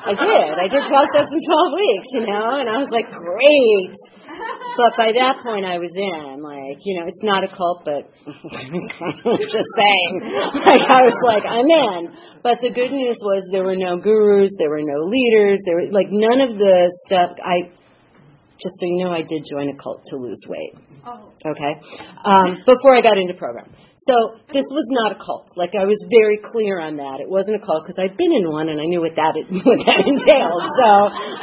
I 0.08 0.14
did. 0.16 0.50
I 0.58 0.66
did 0.66 0.82
12 0.90 1.06
steps 1.14 1.30
in 1.30 1.38
12 1.38 1.72
weeks, 1.76 2.08
you 2.18 2.24
know, 2.26 2.46
and 2.58 2.66
I 2.66 2.82
was 2.82 2.90
like, 2.90 3.06
"Great." 3.14 4.17
But 4.76 4.92
by 4.96 5.12
that 5.12 5.42
point 5.42 5.64
I 5.66 5.78
was 5.78 5.90
in. 5.94 6.42
Like, 6.42 6.78
you 6.84 6.98
know, 7.00 7.06
it's 7.06 7.22
not 7.22 7.44
a 7.44 7.50
cult, 7.50 7.82
but 7.84 8.08
just 9.50 9.70
saying. 9.76 10.12
Like 10.54 10.84
I 10.86 11.00
was 11.02 11.18
like, 11.26 11.44
I'm 11.44 11.68
in. 11.68 12.14
But 12.42 12.58
the 12.62 12.70
good 12.70 12.92
news 12.92 13.16
was 13.22 13.42
there 13.52 13.64
were 13.64 13.76
no 13.76 13.98
gurus, 13.98 14.50
there 14.58 14.70
were 14.70 14.84
no 14.84 15.06
leaders, 15.06 15.60
there 15.64 15.76
were 15.76 15.90
like 15.90 16.08
none 16.10 16.40
of 16.40 16.58
the 16.58 16.92
stuff 17.06 17.36
I 17.42 17.74
just 18.58 18.74
so 18.80 18.86
you 18.86 19.04
know 19.04 19.12
I 19.12 19.22
did 19.22 19.46
join 19.48 19.68
a 19.68 19.76
cult 19.76 20.02
to 20.06 20.16
lose 20.16 20.42
weight. 20.48 20.74
Oh. 21.06 21.32
Okay. 21.46 21.72
Um, 22.24 22.58
before 22.66 22.94
I 22.94 23.00
got 23.00 23.18
into 23.18 23.34
program. 23.34 23.70
So 24.08 24.40
this 24.56 24.64
was 24.72 24.88
not 24.88 25.12
a 25.12 25.18
cult. 25.20 25.52
Like 25.52 25.76
I 25.76 25.84
was 25.84 26.00
very 26.08 26.40
clear 26.40 26.80
on 26.80 26.96
that. 26.96 27.20
It 27.20 27.28
wasn't 27.28 27.60
a 27.60 27.62
cult 27.62 27.84
because 27.84 28.00
I'd 28.00 28.16
been 28.16 28.32
in 28.32 28.48
one 28.48 28.72
and 28.72 28.80
I 28.80 28.88
knew 28.88 29.04
what 29.04 29.12
that 29.20 29.36
what 29.68 29.80
that 29.84 30.02
entailed. 30.08 30.64
So 30.80 30.88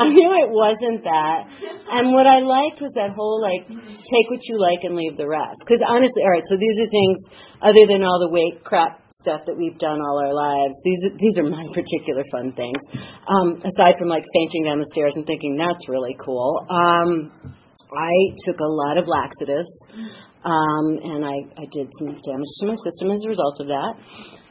I 0.02 0.10
knew 0.10 0.30
it 0.42 0.50
wasn't 0.50 1.06
that. 1.06 1.46
And 1.94 2.10
what 2.10 2.26
I 2.26 2.42
liked 2.42 2.82
was 2.82 2.90
that 2.98 3.14
whole 3.14 3.38
like 3.38 3.70
take 3.70 4.28
what 4.34 4.42
you 4.50 4.58
like 4.58 4.82
and 4.82 4.98
leave 4.98 5.14
the 5.14 5.30
rest. 5.30 5.62
Because 5.62 5.86
honestly, 5.86 6.26
all 6.26 6.34
right. 6.34 6.48
So 6.50 6.58
these 6.58 6.74
are 6.82 6.90
things 6.90 7.18
other 7.62 7.86
than 7.86 8.02
all 8.02 8.18
the 8.18 8.34
weight 8.34 8.66
crap 8.66 9.06
stuff 9.22 9.46
that 9.46 9.58
we've 9.58 9.78
done 9.78 10.02
all 10.02 10.18
our 10.18 10.34
lives. 10.34 10.74
These 10.82 11.02
are, 11.06 11.14
these 11.22 11.38
are 11.38 11.46
my 11.46 11.70
particular 11.78 12.26
fun 12.34 12.58
things. 12.58 12.82
Um, 13.30 13.62
aside 13.62 14.02
from 14.02 14.10
like 14.10 14.26
fainting 14.34 14.66
down 14.66 14.82
the 14.82 14.90
stairs 14.90 15.14
and 15.14 15.26
thinking 15.26 15.54
that's 15.54 15.86
really 15.86 16.18
cool. 16.18 16.66
Um, 16.66 17.30
I 17.94 18.14
took 18.46 18.60
a 18.60 18.70
lot 18.70 18.98
of 18.98 19.06
laxatives. 19.08 19.70
Um, 20.46 20.86
and 21.02 21.26
I, 21.26 21.38
I 21.58 21.66
did 21.74 21.90
some 21.98 22.14
damage 22.22 22.54
to 22.62 22.66
my 22.70 22.78
system 22.86 23.10
as 23.12 23.26
a 23.26 23.30
result 23.30 23.58
of 23.60 23.68
that. 23.68 23.94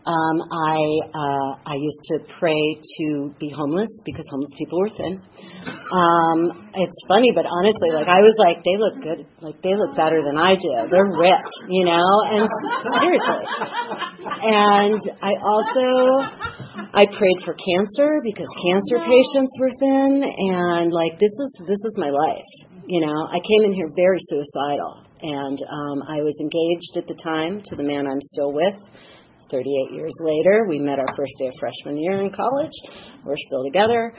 Um, 0.04 0.36
I 0.52 0.76
uh, 1.16 1.50
I 1.64 1.80
used 1.80 2.04
to 2.12 2.18
pray 2.36 2.60
to 3.00 3.32
be 3.40 3.48
homeless 3.48 3.88
because 4.04 4.26
homeless 4.28 4.52
people 4.58 4.78
were 4.78 4.92
thin. 4.92 5.16
Um, 5.64 6.68
it's 6.76 7.00
funny, 7.08 7.32
but 7.32 7.48
honestly, 7.48 7.88
like 7.96 8.04
I 8.04 8.20
was 8.20 8.36
like, 8.36 8.60
they 8.68 8.76
look 8.76 9.00
good, 9.00 9.20
like 9.40 9.56
they 9.64 9.72
look 9.72 9.96
better 9.96 10.20
than 10.20 10.36
I 10.36 10.60
do. 10.60 10.68
They're 10.92 11.08
ripped, 11.08 11.56
you 11.72 11.88
know. 11.88 12.04
And 12.36 12.44
seriously, 13.00 13.44
and 14.44 15.00
I 15.24 15.32
also 15.40 15.88
I 16.92 17.08
prayed 17.08 17.40
for 17.40 17.56
cancer 17.56 18.20
because 18.20 18.50
cancer 18.60 19.00
patients 19.00 19.56
were 19.56 19.72
thin, 19.80 20.20
and 20.20 20.92
like 20.92 21.16
this 21.16 21.32
is 21.32 21.50
this 21.64 21.80
is 21.80 21.96
my 21.96 22.12
life. 22.12 22.52
You 22.84 23.00
know, 23.00 23.24
I 23.32 23.40
came 23.40 23.64
in 23.64 23.72
here 23.72 23.88
very 23.96 24.20
suicidal 24.28 25.03
and 25.25 25.59
um, 25.59 26.02
I 26.04 26.21
was 26.21 26.37
engaged 26.38 27.00
at 27.00 27.09
the 27.09 27.16
time 27.23 27.62
to 27.64 27.76
the 27.76 27.83
man 27.83 28.07
I'm 28.07 28.21
still 28.21 28.52
with. 28.52 28.76
38 29.50 29.97
years 29.97 30.12
later, 30.21 30.66
we 30.69 30.78
met 30.78 30.99
our 30.99 31.09
first 31.16 31.33
day 31.38 31.47
of 31.49 31.54
freshman 31.59 31.97
year 31.97 32.21
in 32.21 32.31
college. 32.31 32.76
We're 33.25 33.40
still 33.49 33.64
together. 33.64 34.12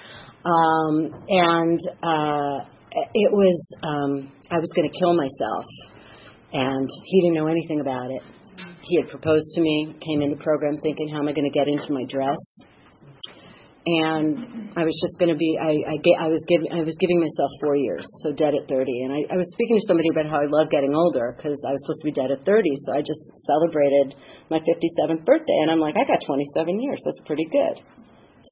Um, 0.45 1.13
and 1.29 1.79
uh, 2.01 2.65
it 3.13 3.31
was, 3.31 3.61
um, 3.83 4.31
I 4.49 4.57
was 4.57 4.69
going 4.75 4.89
to 4.89 4.99
kill 4.99 5.13
myself. 5.13 5.65
And 6.53 6.89
he 7.05 7.21
didn't 7.21 7.35
know 7.35 7.47
anything 7.47 7.81
about 7.81 8.09
it. 8.09 8.23
He 8.81 8.97
had 9.01 9.09
proposed 9.09 9.45
to 9.55 9.61
me, 9.61 9.95
came 10.01 10.21
into 10.21 10.41
program 10.43 10.77
thinking, 10.81 11.09
how 11.09 11.19
am 11.19 11.27
I 11.27 11.33
going 11.33 11.51
to 11.51 11.53
get 11.53 11.67
into 11.67 11.93
my 11.93 12.05
dress? 12.09 12.37
And 13.85 14.73
I 14.73 14.81
was 14.81 14.97
just 14.97 15.13
going 15.21 15.29
to 15.29 15.37
be 15.37 15.53
I 15.61 15.77
I, 15.93 16.25
I 16.25 16.27
was 16.33 16.41
giving 16.49 16.73
I 16.73 16.81
was 16.81 16.97
giving 16.97 17.21
myself 17.21 17.51
four 17.61 17.77
years, 17.77 18.01
so 18.25 18.33
dead 18.33 18.57
at 18.57 18.65
30. 18.65 18.89
And 19.05 19.13
I, 19.13 19.21
I 19.29 19.37
was 19.37 19.45
speaking 19.53 19.77
to 19.77 19.85
somebody 19.85 20.09
about 20.09 20.25
how 20.25 20.41
I 20.41 20.49
love 20.49 20.73
getting 20.73 20.97
older 20.97 21.37
because 21.37 21.53
I 21.61 21.69
was 21.69 21.79
supposed 21.85 22.01
to 22.01 22.09
be 22.09 22.15
dead 22.17 22.33
at 22.33 22.41
30, 22.49 22.65
so 22.81 22.97
I 22.97 23.05
just 23.05 23.21
celebrated 23.45 24.17
my 24.49 24.57
57th 24.57 25.21
birthday, 25.25 25.59
and 25.61 25.69
I'm 25.69 25.79
like, 25.79 25.93
I 25.97 26.03
got 26.03 26.25
27 26.25 26.81
years. 26.81 26.97
That's 27.05 27.21
pretty 27.29 27.45
good. 27.45 27.77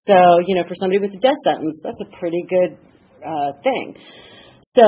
So 0.06 0.18
you 0.46 0.54
know, 0.54 0.70
for 0.70 0.78
somebody 0.78 1.02
with 1.02 1.18
a 1.18 1.22
death 1.22 1.42
sentence, 1.42 1.82
that's 1.82 2.02
a 2.02 2.10
pretty 2.22 2.46
good 2.46 2.78
uh, 3.26 3.58
thing. 3.66 3.98
So 4.78 4.86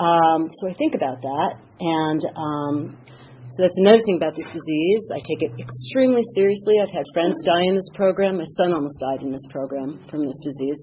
um, 0.00 0.48
so 0.56 0.72
I 0.72 0.74
think 0.80 0.96
about 0.96 1.20
that, 1.20 1.52
and 1.80 2.22
um, 2.32 2.76
so 3.52 3.68
that's 3.68 3.76
another 3.76 4.00
thing 4.04 4.16
about 4.16 4.32
this 4.32 4.48
disease. 4.48 5.04
I 5.12 5.20
take 5.20 5.44
it 5.44 5.52
extremely 5.60 6.22
seriously. 6.34 6.80
I've 6.80 6.92
had 6.92 7.04
friends 7.12 7.36
die 7.44 7.68
in 7.68 7.76
this 7.76 7.90
program. 7.94 8.38
My 8.38 8.48
son 8.56 8.72
almost 8.72 8.96
died 8.96 9.20
in 9.20 9.30
this 9.30 9.44
program 9.50 10.00
from 10.08 10.24
this 10.24 10.38
disease. 10.40 10.80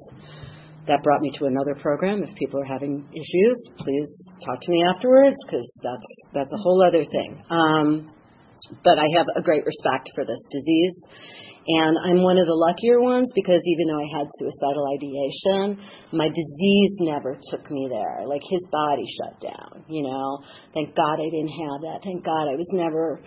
That 0.85 1.01
brought 1.01 1.21
me 1.21 1.31
to 1.37 1.45
another 1.45 1.73
program. 1.81 2.23
If 2.23 2.35
people 2.35 2.61
are 2.61 2.69
having 2.69 3.05
issues, 3.09 3.57
please 3.77 4.07
talk 4.45 4.61
to 4.61 4.71
me 4.71 4.83
afterwards 4.85 5.37
because 5.45 5.67
that's 5.81 6.09
that's 6.33 6.53
a 6.53 6.57
whole 6.57 6.85
other 6.85 7.05
thing. 7.05 7.41
Um, 7.49 8.13
but 8.83 8.99
I 8.99 9.05
have 9.17 9.25
a 9.35 9.41
great 9.41 9.65
respect 9.65 10.11
for 10.13 10.25
this 10.25 10.39
disease. 10.51 10.93
And 11.67 11.97
I'm 11.99 12.23
one 12.23 12.37
of 12.37 12.47
the 12.47 12.55
luckier 12.55 13.01
ones 13.01 13.27
because 13.35 13.61
even 13.65 13.87
though 13.87 13.99
I 13.99 14.09
had 14.17 14.27
suicidal 14.39 14.85
ideation, 14.95 15.77
my 16.13 16.29
disease 16.29 16.93
never 16.99 17.37
took 17.51 17.69
me 17.69 17.87
there. 17.91 18.25
Like 18.25 18.41
his 18.47 18.63
body 18.71 19.05
shut 19.19 19.41
down, 19.43 19.83
you 19.87 20.03
know. 20.03 20.39
Thank 20.73 20.95
God 20.95 21.19
I 21.19 21.29
didn't 21.29 21.53
have 21.53 21.79
that. 21.83 21.99
Thank 22.03 22.23
God 22.23 22.47
I 22.47 22.55
was 22.55 22.67
never 22.71 23.19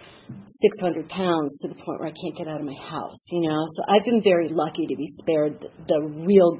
600 0.63 1.09
pounds 1.09 1.61
to 1.61 1.69
the 1.69 1.75
point 1.75 2.01
where 2.01 2.09
I 2.09 2.17
can't 2.17 2.37
get 2.37 2.49
out 2.49 2.61
of 2.61 2.67
my 2.67 2.79
house, 2.89 3.21
you 3.31 3.47
know. 3.47 3.67
So 3.77 3.85
I've 3.87 4.05
been 4.05 4.23
very 4.23 4.49
lucky 4.49 4.87
to 4.87 4.97
be 4.97 5.13
spared 5.21 5.61
the, 5.61 5.99
real 6.27 6.59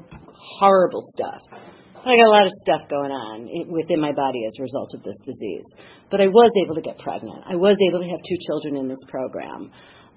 horrible 0.59 1.05
stuff. 1.17 1.41
I 2.05 2.17
got 2.19 2.27
a 2.27 2.35
lot 2.35 2.47
of 2.47 2.53
stuff 2.63 2.91
going 2.91 3.13
on 3.13 3.71
within 3.71 4.01
my 4.01 4.13
body 4.13 4.45
as 4.47 4.53
a 4.59 4.63
result 4.63 4.91
of 4.95 5.03
this 5.05 5.15
disease. 5.25 5.65
But 6.11 6.21
I 6.21 6.27
was 6.27 6.51
able 6.67 6.75
to 6.75 6.83
get 6.83 6.99
pregnant. 6.99 7.45
I 7.47 7.55
was 7.55 7.79
able 7.89 8.01
to 8.03 8.11
have 8.11 8.19
two 8.27 8.39
children 8.47 8.77
in 8.77 8.89
this 8.89 8.99
program. 9.09 9.71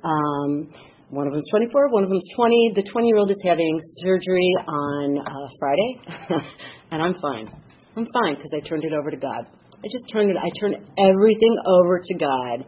Um, 0.03 0.73
one 1.09 1.27
of 1.27 1.33
them's 1.33 1.47
24, 1.51 1.89
one 1.89 2.03
of 2.03 2.09
them's 2.09 2.27
20. 2.35 2.73
The 2.75 2.83
20 2.83 3.07
year 3.07 3.17
old 3.17 3.29
is 3.29 3.37
having 3.43 3.79
surgery 4.01 4.51
on 4.67 5.19
uh, 5.19 5.47
Friday, 5.59 6.45
and 6.91 7.01
I'm 7.01 7.13
fine. 7.21 7.47
I'm 7.95 8.07
fine 8.11 8.35
because 8.35 8.51
I 8.53 8.67
turned 8.67 8.83
it 8.83 8.93
over 8.93 9.11
to 9.11 9.17
God. 9.17 9.45
I 9.83 9.87
just 9.91 10.05
turned 10.11 10.31
it, 10.31 10.37
I 10.37 10.49
turned 10.59 10.75
everything 10.97 11.55
over 11.65 12.01
to 12.03 12.13
God 12.15 12.65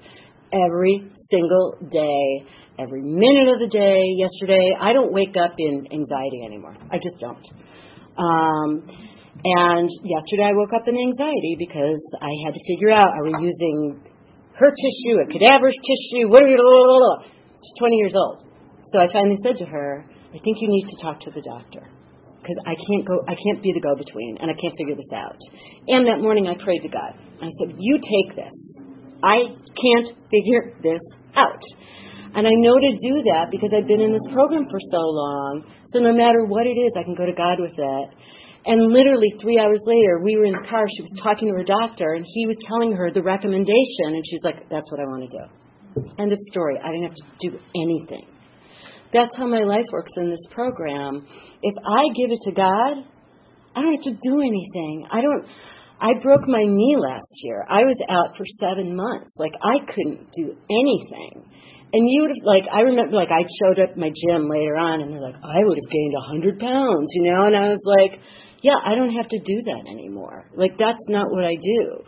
every 0.53 1.03
single 1.29 1.77
day, 1.89 2.45
every 2.79 3.01
minute 3.01 3.49
of 3.53 3.59
the 3.59 3.67
day. 3.67 4.05
Yesterday, 4.15 4.75
I 4.79 4.93
don't 4.93 5.11
wake 5.11 5.35
up 5.35 5.55
in 5.57 5.87
anxiety 5.91 6.45
anymore. 6.45 6.77
I 6.91 6.97
just 7.01 7.17
don't. 7.19 7.43
Um, 8.17 8.85
and 9.43 9.89
yesterday, 10.05 10.45
I 10.45 10.53
woke 10.53 10.73
up 10.77 10.87
in 10.87 10.95
anxiety 10.95 11.55
because 11.57 12.01
I 12.21 12.31
had 12.45 12.53
to 12.53 12.61
figure 12.67 12.91
out 12.91 13.13
are 13.13 13.23
we 13.23 13.33
using 13.41 13.99
her 14.59 14.69
tissue, 14.69 15.17
a 15.21 15.27
cadaver's 15.27 15.77
tissue? 15.81 16.29
What 16.29 16.43
are 16.43 16.47
we? 16.47 16.57
She's 17.67 17.79
20 17.79 17.95
years 17.97 18.15
old. 18.15 18.47
So 18.93 18.99
I 18.99 19.11
finally 19.11 19.35
said 19.43 19.57
to 19.57 19.65
her, 19.65 20.05
I 20.07 20.39
think 20.39 20.57
you 20.63 20.69
need 20.71 20.87
to 20.87 21.03
talk 21.03 21.19
to 21.27 21.31
the 21.31 21.43
doctor 21.43 21.83
because 22.39 22.55
I 22.63 22.75
can't 22.79 23.03
go, 23.03 23.19
I 23.27 23.35
can't 23.35 23.61
be 23.61 23.75
the 23.75 23.83
go-between 23.83 24.37
and 24.39 24.47
I 24.47 24.55
can't 24.55 24.71
figure 24.79 24.95
this 24.95 25.11
out. 25.11 25.35
And 25.91 26.07
that 26.07 26.23
morning 26.23 26.47
I 26.47 26.55
prayed 26.55 26.79
to 26.83 26.87
God. 26.87 27.11
I 27.43 27.51
said, 27.59 27.75
you 27.77 27.99
take 27.99 28.39
this. 28.39 28.55
I 29.19 29.51
can't 29.51 30.15
figure 30.31 30.79
this 30.79 31.03
out. 31.35 31.59
And 32.35 32.47
I 32.47 32.55
know 32.55 32.75
to 32.79 32.91
do 33.03 33.23
that 33.35 33.51
because 33.51 33.75
I've 33.75 33.87
been 33.87 33.99
in 33.99 34.13
this 34.13 34.31
program 34.31 34.71
for 34.71 34.79
so 34.91 35.03
long. 35.03 35.67
So 35.91 35.99
no 35.99 36.13
matter 36.13 36.45
what 36.45 36.67
it 36.67 36.79
is, 36.79 36.95
I 36.95 37.03
can 37.03 37.15
go 37.15 37.25
to 37.25 37.35
God 37.35 37.59
with 37.59 37.75
it. 37.75 38.07
And 38.67 38.91
literally 38.91 39.33
three 39.41 39.59
hours 39.59 39.79
later, 39.83 40.19
we 40.23 40.37
were 40.37 40.45
in 40.45 40.53
the 40.53 40.67
car. 40.69 40.85
She 40.87 41.01
was 41.01 41.11
talking 41.23 41.47
to 41.47 41.55
her 41.55 41.63
doctor, 41.63 42.13
and 42.13 42.25
he 42.27 42.47
was 42.47 42.57
telling 42.67 42.91
her 42.95 43.11
the 43.11 43.23
recommendation, 43.23 44.11
and 44.11 44.23
she's 44.27 44.43
like, 44.43 44.67
"That's 44.69 44.91
what 44.91 44.99
I 44.99 45.05
want 45.05 45.23
to 45.31 45.37
do." 45.37 45.66
End 46.19 46.31
of 46.31 46.39
story. 46.51 46.77
I 46.77 46.87
didn't 46.91 47.03
have 47.03 47.15
to 47.15 47.49
do 47.49 47.59
anything. 47.75 48.27
That's 49.13 49.35
how 49.37 49.47
my 49.47 49.63
life 49.63 49.85
works 49.91 50.11
in 50.17 50.29
this 50.29 50.45
program. 50.51 51.25
If 51.61 51.75
I 51.77 52.03
give 52.15 52.31
it 52.31 52.39
to 52.45 52.51
God, 52.51 53.03
I 53.75 53.81
don't 53.81 53.93
have 53.95 54.13
to 54.13 54.19
do 54.21 54.41
anything. 54.41 55.07
I 55.09 55.21
don't. 55.21 55.45
I 55.99 56.13
broke 56.21 56.47
my 56.47 56.63
knee 56.63 56.95
last 56.97 57.31
year. 57.41 57.65
I 57.67 57.81
was 57.81 57.97
out 58.09 58.37
for 58.37 58.45
seven 58.59 58.95
months. 58.95 59.31
Like 59.37 59.53
I 59.63 59.79
couldn't 59.85 60.29
do 60.33 60.55
anything. 60.69 61.45
And 61.93 62.03
you 62.05 62.21
would 62.21 62.31
have 62.31 62.43
like 62.43 62.63
I 62.71 62.81
remember 62.81 63.15
like 63.15 63.31
I 63.31 63.45
showed 63.61 63.79
up 63.79 63.91
at 63.91 63.97
my 63.97 64.09
gym 64.09 64.49
later 64.49 64.75
on 64.75 65.01
and 65.01 65.13
they're 65.13 65.21
like, 65.21 65.39
I 65.41 65.57
would 65.63 65.77
have 65.77 65.89
gained 65.89 66.13
a 66.17 66.27
hundred 66.27 66.59
pounds, 66.59 67.07
you 67.13 67.31
know, 67.31 67.47
and 67.47 67.55
I 67.55 67.69
was 67.69 67.85
like, 67.85 68.19
Yeah, 68.61 68.77
I 68.83 68.93
don't 68.95 69.15
have 69.15 69.29
to 69.29 69.39
do 69.39 69.61
that 69.65 69.83
anymore. 69.89 70.49
Like 70.53 70.77
that's 70.77 71.07
not 71.07 71.31
what 71.31 71.45
I 71.45 71.55
do. 71.55 72.03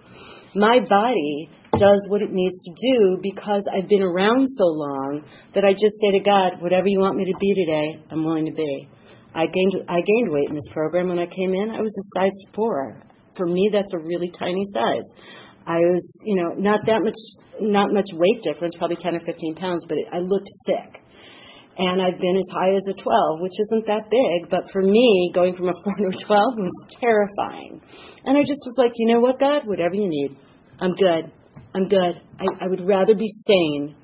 My 0.54 0.80
body 0.80 1.50
does 1.78 2.02
what 2.08 2.22
it 2.22 2.32
needs 2.32 2.58
to 2.64 2.72
do 2.72 3.20
because 3.22 3.64
I've 3.72 3.90
been 3.90 4.02
around 4.02 4.48
so 4.58 4.66
long 4.66 5.24
that 5.56 5.64
I 5.66 5.74
just 5.74 5.96
say 6.02 6.12
to 6.18 6.24
God, 6.24 6.62
whatever 6.62 6.88
you 6.88 7.00
want 7.00 7.16
me 7.16 7.26
to 7.26 7.38
be 7.40 7.54
today, 7.54 8.04
I'm 8.12 8.24
willing 8.24 8.46
to 8.46 8.54
be. 8.54 8.88
I 9.36 9.46
gained 9.46 9.86
I 9.88 10.02
gained 10.02 10.32
weight 10.32 10.50
in 10.50 10.56
this 10.56 10.74
program 10.74 11.10
when 11.10 11.20
I 11.20 11.28
came 11.28 11.54
in. 11.54 11.70
I 11.70 11.82
was 11.82 11.92
a 11.92 12.20
size 12.20 12.34
four. 12.56 13.02
For 13.38 13.46
me, 13.46 13.70
that's 13.72 13.94
a 13.94 14.00
really 14.00 14.32
tiny 14.32 14.66
size. 14.74 15.06
I 15.70 15.78
was, 15.86 16.02
you 16.26 16.36
know, 16.36 16.58
not 16.58 16.82
that 16.88 17.04
much, 17.04 17.20
not 17.62 17.94
much 17.94 18.10
weight 18.14 18.42
difference, 18.42 18.74
probably 18.78 18.98
10 18.98 19.16
or 19.16 19.20
15 19.22 19.56
pounds, 19.56 19.86
but 19.88 19.98
it, 19.98 20.08
I 20.12 20.18
looked 20.18 20.50
sick. 20.66 21.02
And 21.78 22.02
I've 22.02 22.20
been 22.20 22.36
as 22.36 22.50
high 22.52 22.76
as 22.76 22.84
a 22.90 22.98
12, 22.98 23.40
which 23.40 23.54
isn't 23.70 23.86
that 23.86 24.10
big, 24.10 24.50
but 24.50 24.66
for 24.74 24.82
me, 24.82 25.32
going 25.34 25.56
from 25.56 25.70
a 25.70 25.74
4 25.84 25.96
to 25.96 26.08
a 26.10 26.26
12 26.26 26.26
was 26.58 26.72
terrifying. 27.00 27.80
And 28.26 28.36
I 28.36 28.42
just 28.42 28.60
was 28.66 28.76
like, 28.78 28.92
you 28.96 29.14
know 29.14 29.22
what, 29.22 29.40
God, 29.40 29.62
whatever 29.66 29.94
you 29.94 30.10
need, 30.10 30.36
I'm 30.82 30.96
good. 30.96 31.32
I'm 31.76 31.88
good. 31.88 32.22
I, 32.40 32.46
I 32.66 32.68
would 32.68 32.88
rather 32.88 33.16
be 33.16 33.32
sane 33.48 33.96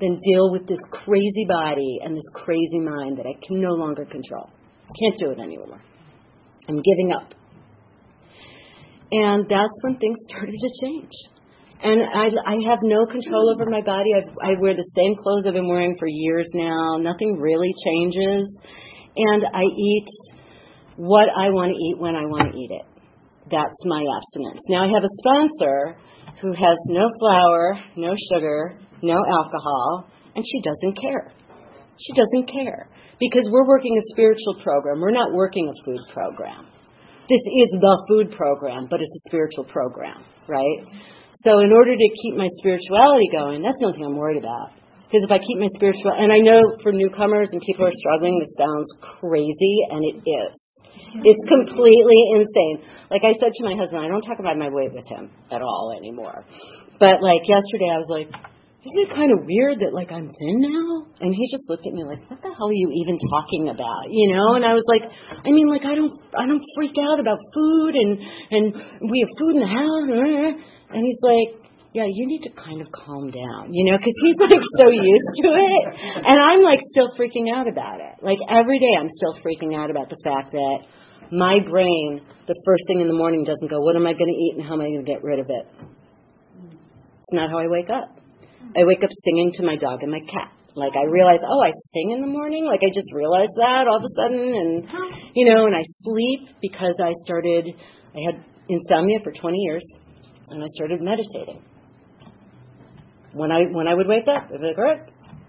than 0.00 0.18
deal 0.24 0.50
with 0.52 0.66
this 0.66 0.78
crazy 0.92 1.46
body 1.48 1.98
and 2.02 2.16
this 2.16 2.28
crazy 2.34 2.80
mind 2.80 3.18
that 3.18 3.26
I 3.26 3.34
can 3.46 3.60
no 3.60 3.72
longer 3.74 4.04
control. 4.04 4.50
Can't 5.00 5.18
do 5.18 5.30
it 5.30 5.38
anymore. 5.38 5.80
I'm 6.68 6.82
giving 6.82 7.12
up. 7.12 7.34
And 9.10 9.46
that's 9.48 9.74
when 9.82 9.96
things 9.98 10.18
started 10.28 10.52
to 10.52 10.86
change. 10.86 11.12
And 11.80 12.02
I, 12.02 12.30
I 12.44 12.56
have 12.68 12.80
no 12.82 13.06
control 13.06 13.54
over 13.54 13.64
my 13.70 13.80
body. 13.80 14.10
I've, 14.16 14.34
I 14.42 14.60
wear 14.60 14.74
the 14.74 14.88
same 14.96 15.14
clothes 15.22 15.44
I've 15.46 15.54
been 15.54 15.68
wearing 15.68 15.96
for 15.98 16.08
years 16.08 16.48
now. 16.52 16.98
Nothing 16.98 17.38
really 17.38 17.72
changes. 17.84 18.58
And 19.16 19.44
I 19.54 19.62
eat 19.62 20.08
what 20.96 21.28
I 21.30 21.50
want 21.50 21.70
to 21.70 21.78
eat 21.78 21.98
when 21.98 22.16
I 22.16 22.26
want 22.26 22.52
to 22.52 22.58
eat 22.58 22.70
it. 22.70 22.86
That's 23.50 23.78
my 23.86 24.02
abstinence. 24.02 24.60
Now 24.68 24.84
I 24.84 24.92
have 24.92 25.04
a 25.04 25.12
sponsor 25.22 25.96
who 26.40 26.52
has 26.52 26.76
no 26.88 27.08
flour, 27.18 27.78
no 27.96 28.14
sugar, 28.32 28.78
no 29.02 29.16
alcohol, 29.16 30.10
and 30.34 30.44
she 30.44 30.60
doesn't 30.62 31.00
care. 31.00 31.32
She 31.98 32.12
doesn't 32.14 32.50
care 32.50 32.88
because 33.18 33.48
we're 33.50 33.66
working 33.66 33.98
a 33.98 34.04
spiritual 34.12 34.62
program. 34.62 35.00
We're 35.00 35.10
not 35.10 35.32
working 35.32 35.68
a 35.68 35.84
food 35.84 36.00
program. 36.12 36.66
This 37.28 37.42
is 37.42 37.68
the 37.80 37.94
food 38.08 38.32
program, 38.32 38.86
but 38.88 39.00
it's 39.00 39.12
a 39.12 39.28
spiritual 39.28 39.64
program, 39.64 40.24
right? 40.48 40.80
So 41.44 41.60
in 41.60 41.72
order 41.72 41.94
to 41.94 42.08
keep 42.22 42.34
my 42.36 42.48
spirituality 42.58 43.28
going, 43.30 43.62
that's 43.62 43.76
the 43.80 43.86
only 43.86 43.98
thing 43.98 44.06
I'm 44.06 44.16
worried 44.16 44.38
about. 44.38 44.70
Because 45.06 45.24
if 45.24 45.30
I 45.30 45.38
keep 45.38 45.58
my 45.58 45.68
spiritual, 45.74 46.12
and 46.16 46.32
I 46.32 46.38
know 46.38 46.60
for 46.82 46.92
newcomers 46.92 47.48
and 47.52 47.60
people 47.62 47.84
who 47.84 47.88
are 47.88 48.00
struggling, 48.00 48.38
this 48.40 48.52
sounds 48.58 48.88
crazy, 49.20 49.76
and 49.90 50.04
it 50.04 50.16
is. 50.20 50.57
It's 51.14 51.44
completely 51.48 52.20
insane. 52.36 52.84
Like 53.10 53.22
I 53.24 53.32
said 53.40 53.52
to 53.52 53.62
my 53.64 53.76
husband, 53.76 54.04
I 54.04 54.08
don't 54.08 54.22
talk 54.22 54.38
about 54.38 54.56
my 54.56 54.68
weight 54.68 54.92
with 54.92 55.06
him 55.08 55.30
at 55.50 55.62
all 55.62 55.94
anymore. 55.96 56.44
But 57.00 57.22
like 57.22 57.46
yesterday, 57.48 57.88
I 57.88 57.98
was 57.98 58.10
like, 58.10 58.28
isn't 58.28 59.10
it 59.10 59.14
kind 59.14 59.32
of 59.32 59.44
weird 59.44 59.80
that 59.80 59.92
like 59.92 60.12
I'm 60.12 60.30
thin 60.32 60.56
now? 60.62 61.06
And 61.20 61.34
he 61.34 61.44
just 61.50 61.68
looked 61.68 61.86
at 61.86 61.92
me 61.92 62.04
like, 62.04 62.22
what 62.30 62.40
the 62.42 62.54
hell 62.54 62.68
are 62.68 62.72
you 62.72 62.90
even 62.94 63.18
talking 63.30 63.68
about? 63.68 64.08
You 64.10 64.34
know? 64.34 64.54
And 64.54 64.64
I 64.64 64.72
was 64.72 64.84
like, 64.86 65.02
I 65.04 65.50
mean, 65.50 65.68
like 65.68 65.84
I 65.84 65.94
don't, 65.94 66.14
I 66.32 66.46
don't 66.46 66.62
freak 66.74 66.96
out 66.98 67.20
about 67.20 67.38
food 67.52 67.92
and 67.94 68.18
and 68.50 68.64
we 69.10 69.20
have 69.20 69.32
food 69.38 69.54
in 69.58 69.60
the 69.60 69.72
house. 69.72 70.08
And 70.90 71.04
he's 71.04 71.20
like, 71.20 71.67
yeah, 71.98 72.06
you 72.06 72.30
need 72.30 72.46
to 72.46 72.52
kind 72.54 72.80
of 72.80 72.86
calm 72.94 73.30
down, 73.34 73.74
you 73.74 73.90
know, 73.90 73.98
because 73.98 74.14
he's 74.22 74.38
like 74.38 74.62
so 74.78 74.86
used 74.86 75.32
to 75.42 75.48
it, 75.50 75.84
and 76.22 76.38
I'm 76.38 76.62
like 76.62 76.78
still 76.94 77.10
freaking 77.18 77.50
out 77.50 77.66
about 77.66 77.98
it. 77.98 78.22
Like 78.22 78.38
every 78.46 78.78
day, 78.78 78.94
I'm 78.94 79.10
still 79.10 79.34
freaking 79.42 79.74
out 79.74 79.90
about 79.90 80.08
the 80.08 80.20
fact 80.22 80.52
that 80.52 80.78
my 81.32 81.58
brain, 81.58 82.22
the 82.46 82.54
first 82.64 82.84
thing 82.86 83.00
in 83.00 83.08
the 83.08 83.18
morning, 83.18 83.42
doesn't 83.42 83.68
go, 83.68 83.80
what 83.80 83.96
am 83.96 84.06
I 84.06 84.12
going 84.14 84.30
to 84.30 84.38
eat 84.38 84.54
and 84.56 84.62
how 84.64 84.74
am 84.74 84.80
I 84.80 84.94
going 84.94 85.04
to 85.04 85.10
get 85.10 85.24
rid 85.24 85.40
of 85.40 85.46
it? 85.50 85.64
It's 87.26 87.34
not 87.34 87.50
how 87.50 87.58
I 87.58 87.66
wake 87.66 87.90
up. 87.90 88.14
I 88.76 88.84
wake 88.84 89.02
up 89.02 89.10
singing 89.24 89.52
to 89.56 89.62
my 89.66 89.76
dog 89.76 90.02
and 90.02 90.12
my 90.12 90.20
cat. 90.20 90.52
Like 90.74 90.94
I 90.94 91.10
realize, 91.10 91.40
oh, 91.42 91.60
I 91.60 91.72
sing 91.92 92.12
in 92.14 92.20
the 92.20 92.30
morning. 92.30 92.64
Like 92.64 92.80
I 92.86 92.94
just 92.94 93.10
realized 93.12 93.52
that 93.58 93.90
all 93.90 93.98
of 93.98 94.06
a 94.06 94.14
sudden, 94.14 94.38
and 94.38 94.86
you 95.34 95.50
know, 95.50 95.66
and 95.66 95.74
I 95.74 95.82
sleep 96.06 96.48
because 96.62 96.94
I 97.02 97.12
started. 97.26 97.66
I 98.14 98.20
had 98.24 98.44
insomnia 98.68 99.18
for 99.24 99.32
20 99.32 99.58
years, 99.58 99.84
and 100.50 100.62
I 100.62 100.66
started 100.76 101.02
meditating. 101.02 101.62
When 103.32 103.52
I 103.52 103.64
when 103.72 103.86
I 103.86 103.94
would 103.94 104.06
wake 104.06 104.28
up, 104.28 104.48
I'd 104.52 104.60
be 104.60 104.66
like, 104.66 104.78
all 104.78 104.84
right, 104.84 105.02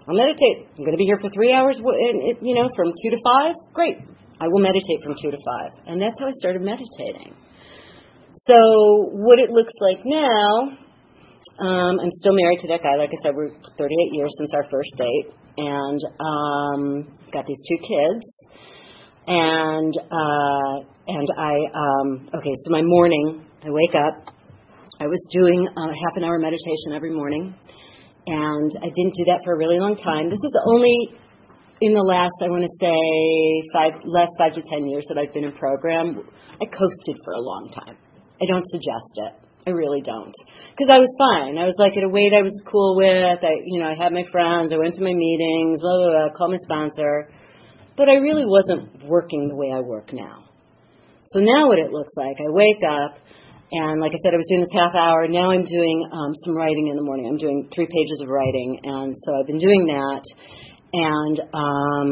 I'll 0.08 0.16
meditate. 0.16 0.68
I'm 0.78 0.84
going 0.84 0.98
to 0.98 1.02
be 1.02 1.06
here 1.06 1.20
for 1.22 1.30
three 1.30 1.54
hours. 1.54 1.80
You 1.80 2.56
know, 2.56 2.70
from 2.76 2.92
two 2.92 3.12
to 3.12 3.20
five. 3.24 3.56
Great, 3.74 3.98
I 4.40 4.48
will 4.48 4.60
meditate 4.60 5.00
from 5.04 5.16
two 5.22 5.32
to 5.32 5.38
five, 5.46 5.72
and 5.88 6.02
that's 6.02 6.20
how 6.20 6.28
I 6.28 6.36
started 6.40 6.62
meditating. 6.62 7.36
So 8.48 8.58
what 9.14 9.40
it 9.40 9.52
looks 9.52 9.74
like 9.82 10.00
now 10.06 10.78
um, 11.60 12.00
I'm 12.00 12.12
still 12.20 12.34
married 12.34 12.60
to 12.62 12.68
that 12.70 12.82
guy. 12.84 12.96
Like 12.96 13.10
I 13.10 13.20
said, 13.24 13.36
we're 13.36 13.52
38 13.78 14.16
years 14.16 14.32
since 14.38 14.52
our 14.54 14.64
first 14.72 14.92
date, 14.98 15.28
and 15.58 16.00
um, 16.20 17.18
got 17.34 17.46
these 17.46 17.60
two 17.68 17.78
kids. 17.84 18.24
And 19.28 19.94
uh, 19.98 20.76
and 21.08 21.28
I 21.38 21.54
um, 21.76 22.30
okay. 22.34 22.56
So 22.66 22.72
my 22.72 22.82
morning, 22.82 23.46
I 23.64 23.70
wake 23.70 23.96
up. 23.96 24.34
I 24.98 25.06
was 25.06 25.22
doing 25.30 25.68
a 25.70 25.82
half 25.94 26.16
an 26.18 26.24
hour 26.24 26.40
meditation 26.40 26.96
every 26.96 27.14
morning, 27.14 27.54
and 28.26 28.72
I 28.82 28.90
didn't 28.90 29.14
do 29.14 29.26
that 29.30 29.42
for 29.46 29.54
a 29.54 29.58
really 29.58 29.80
long 29.80 29.96
time. 29.96 30.30
This 30.30 30.42
is 30.42 30.56
only 30.66 31.14
in 31.82 31.94
the 31.94 32.04
last, 32.04 32.36
I 32.42 32.50
want 32.50 32.66
to 32.66 32.74
say, 32.82 32.98
five 33.72 34.02
last 34.04 34.34
five 34.38 34.54
to 34.58 34.64
ten 34.66 34.90
years 34.90 35.06
that 35.08 35.18
I've 35.18 35.34
been 35.34 35.46
in 35.46 35.54
program. 35.54 36.20
I 36.60 36.66
coasted 36.66 37.16
for 37.24 37.34
a 37.34 37.42
long 37.42 37.72
time. 37.72 37.96
I 38.42 38.46
don't 38.48 38.68
suggest 38.68 39.14
it. 39.30 39.34
I 39.68 39.72
really 39.72 40.02
don't. 40.02 40.34
Because 40.72 40.90
I 40.90 41.00
was 41.00 41.12
fine. 41.20 41.58
I 41.58 41.66
was 41.66 41.76
like 41.78 41.96
at 41.96 42.04
a 42.04 42.10
weight 42.10 42.34
I 42.34 42.42
was 42.42 42.56
cool 42.66 42.96
with. 42.96 43.40
I, 43.44 43.54
you 43.66 43.80
know, 43.80 43.92
I 43.92 43.96
had 43.96 44.12
my 44.12 44.24
friends. 44.32 44.74
I 44.74 44.78
went 44.78 44.96
to 44.96 45.04
my 45.04 45.14
meetings. 45.14 45.80
Blah 45.80 45.98
blah 46.00 46.12
blah. 46.12 46.34
Called 46.36 46.52
my 46.52 46.62
sponsor, 46.64 47.30
but 47.96 48.10
I 48.10 48.20
really 48.20 48.48
wasn't 48.48 49.06
working 49.06 49.48
the 49.48 49.56
way 49.56 49.72
I 49.72 49.80
work 49.80 50.12
now. 50.12 50.50
So 51.32 51.40
now 51.40 51.68
what 51.68 51.78
it 51.78 51.92
looks 51.92 52.12
like, 52.18 52.38
I 52.42 52.50
wake 52.50 52.82
up, 52.82 53.16
and 53.72 54.02
like 54.02 54.12
I 54.12 54.20
said, 54.24 54.34
I 54.34 54.38
was 54.38 54.50
doing 54.50 54.62
this 54.62 54.74
half 54.74 54.96
hour. 54.96 55.28
Now 55.28 55.52
I'm 55.52 55.64
doing 55.64 56.10
um, 56.12 56.34
some 56.46 56.58
writing 56.58 56.88
in 56.90 56.96
the 56.96 57.04
morning. 57.04 57.28
I'm 57.30 57.38
doing 57.38 57.70
three 57.74 57.86
pages 57.86 58.20
of 58.22 58.30
writing, 58.30 58.80
and 58.84 59.16
so 59.26 59.36
I've 59.38 59.48
been 59.48 59.60
doing 59.62 59.86
that. 59.94 60.24
And 60.92 61.38
um, 61.54 62.10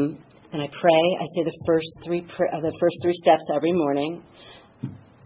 and 0.52 0.62
I 0.62 0.68
pray. 0.80 1.04
I 1.18 1.26
say 1.34 1.42
the 1.44 1.58
first 1.66 1.90
three 2.04 2.22
pr- 2.22 2.54
uh, 2.54 2.60
the 2.60 2.72
first 2.78 2.96
three 3.02 3.14
steps 3.14 3.42
every 3.52 3.72
morning. 3.72 4.22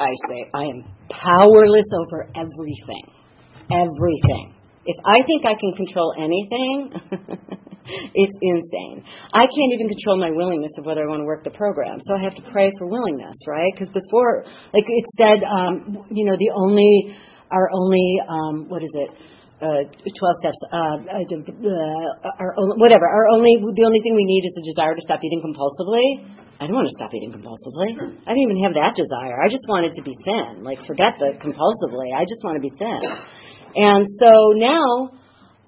I 0.00 0.10
say, 0.28 0.50
I 0.54 0.62
am 0.64 0.84
powerless 1.10 1.86
over 1.92 2.26
everything. 2.34 3.06
Everything. 3.70 4.54
If 4.84 4.96
I 5.04 5.22
think 5.22 5.46
I 5.46 5.54
can 5.54 5.72
control 5.76 6.12
anything, 6.18 6.90
it's 7.86 8.38
insane. 8.40 9.02
I 9.32 9.42
can't 9.42 9.72
even 9.74 9.88
control 9.88 10.18
my 10.18 10.30
willingness 10.30 10.72
of 10.78 10.86
whether 10.86 11.02
I 11.02 11.08
want 11.10 11.20
to 11.20 11.28
work 11.28 11.44
the 11.44 11.54
program. 11.54 11.98
So 12.06 12.14
I 12.14 12.22
have 12.22 12.34
to 12.36 12.44
pray 12.52 12.70
for 12.78 12.86
willingness, 12.86 13.36
right? 13.46 13.72
Because 13.74 13.92
before, 13.92 14.44
like 14.72 14.86
it 14.86 15.06
said, 15.18 15.42
um, 15.42 16.06
you 16.10 16.24
know, 16.26 16.36
the 16.38 16.50
only, 16.54 17.16
our 17.50 17.68
only, 17.74 18.06
um, 18.28 18.68
what 18.68 18.82
is 18.82 18.92
it? 18.94 19.10
Uh, 19.62 19.86
12 19.86 20.42
steps, 20.42 20.58
uh, 20.74 20.98
uh, 21.06 22.42
our, 22.42 22.50
only, 22.58 22.74
whatever. 22.82 23.06
Our 23.06 23.30
only, 23.30 23.62
the 23.78 23.86
only 23.86 24.02
thing 24.02 24.18
we 24.18 24.26
need 24.26 24.42
is 24.42 24.54
the 24.58 24.66
desire 24.66 24.94
to 24.94 25.02
stop 25.06 25.22
eating 25.22 25.38
compulsively. 25.38 26.34
I 26.58 26.66
don't 26.66 26.74
want 26.74 26.90
to 26.90 26.96
stop 26.98 27.14
eating 27.14 27.30
compulsively. 27.30 27.94
I 28.26 28.34
don't 28.34 28.42
even 28.42 28.58
have 28.66 28.74
that 28.74 28.98
desire. 28.98 29.38
I 29.38 29.46
just 29.46 29.62
wanted 29.70 29.94
to 29.94 30.02
be 30.02 30.18
thin. 30.26 30.66
Like, 30.66 30.82
forget 30.86 31.14
the 31.18 31.38
compulsively. 31.38 32.10
I 32.10 32.26
just 32.26 32.42
want 32.42 32.58
to 32.58 32.62
be 32.62 32.74
thin. 32.74 33.02
And 33.74 34.06
so 34.18 34.30
now 34.58 35.14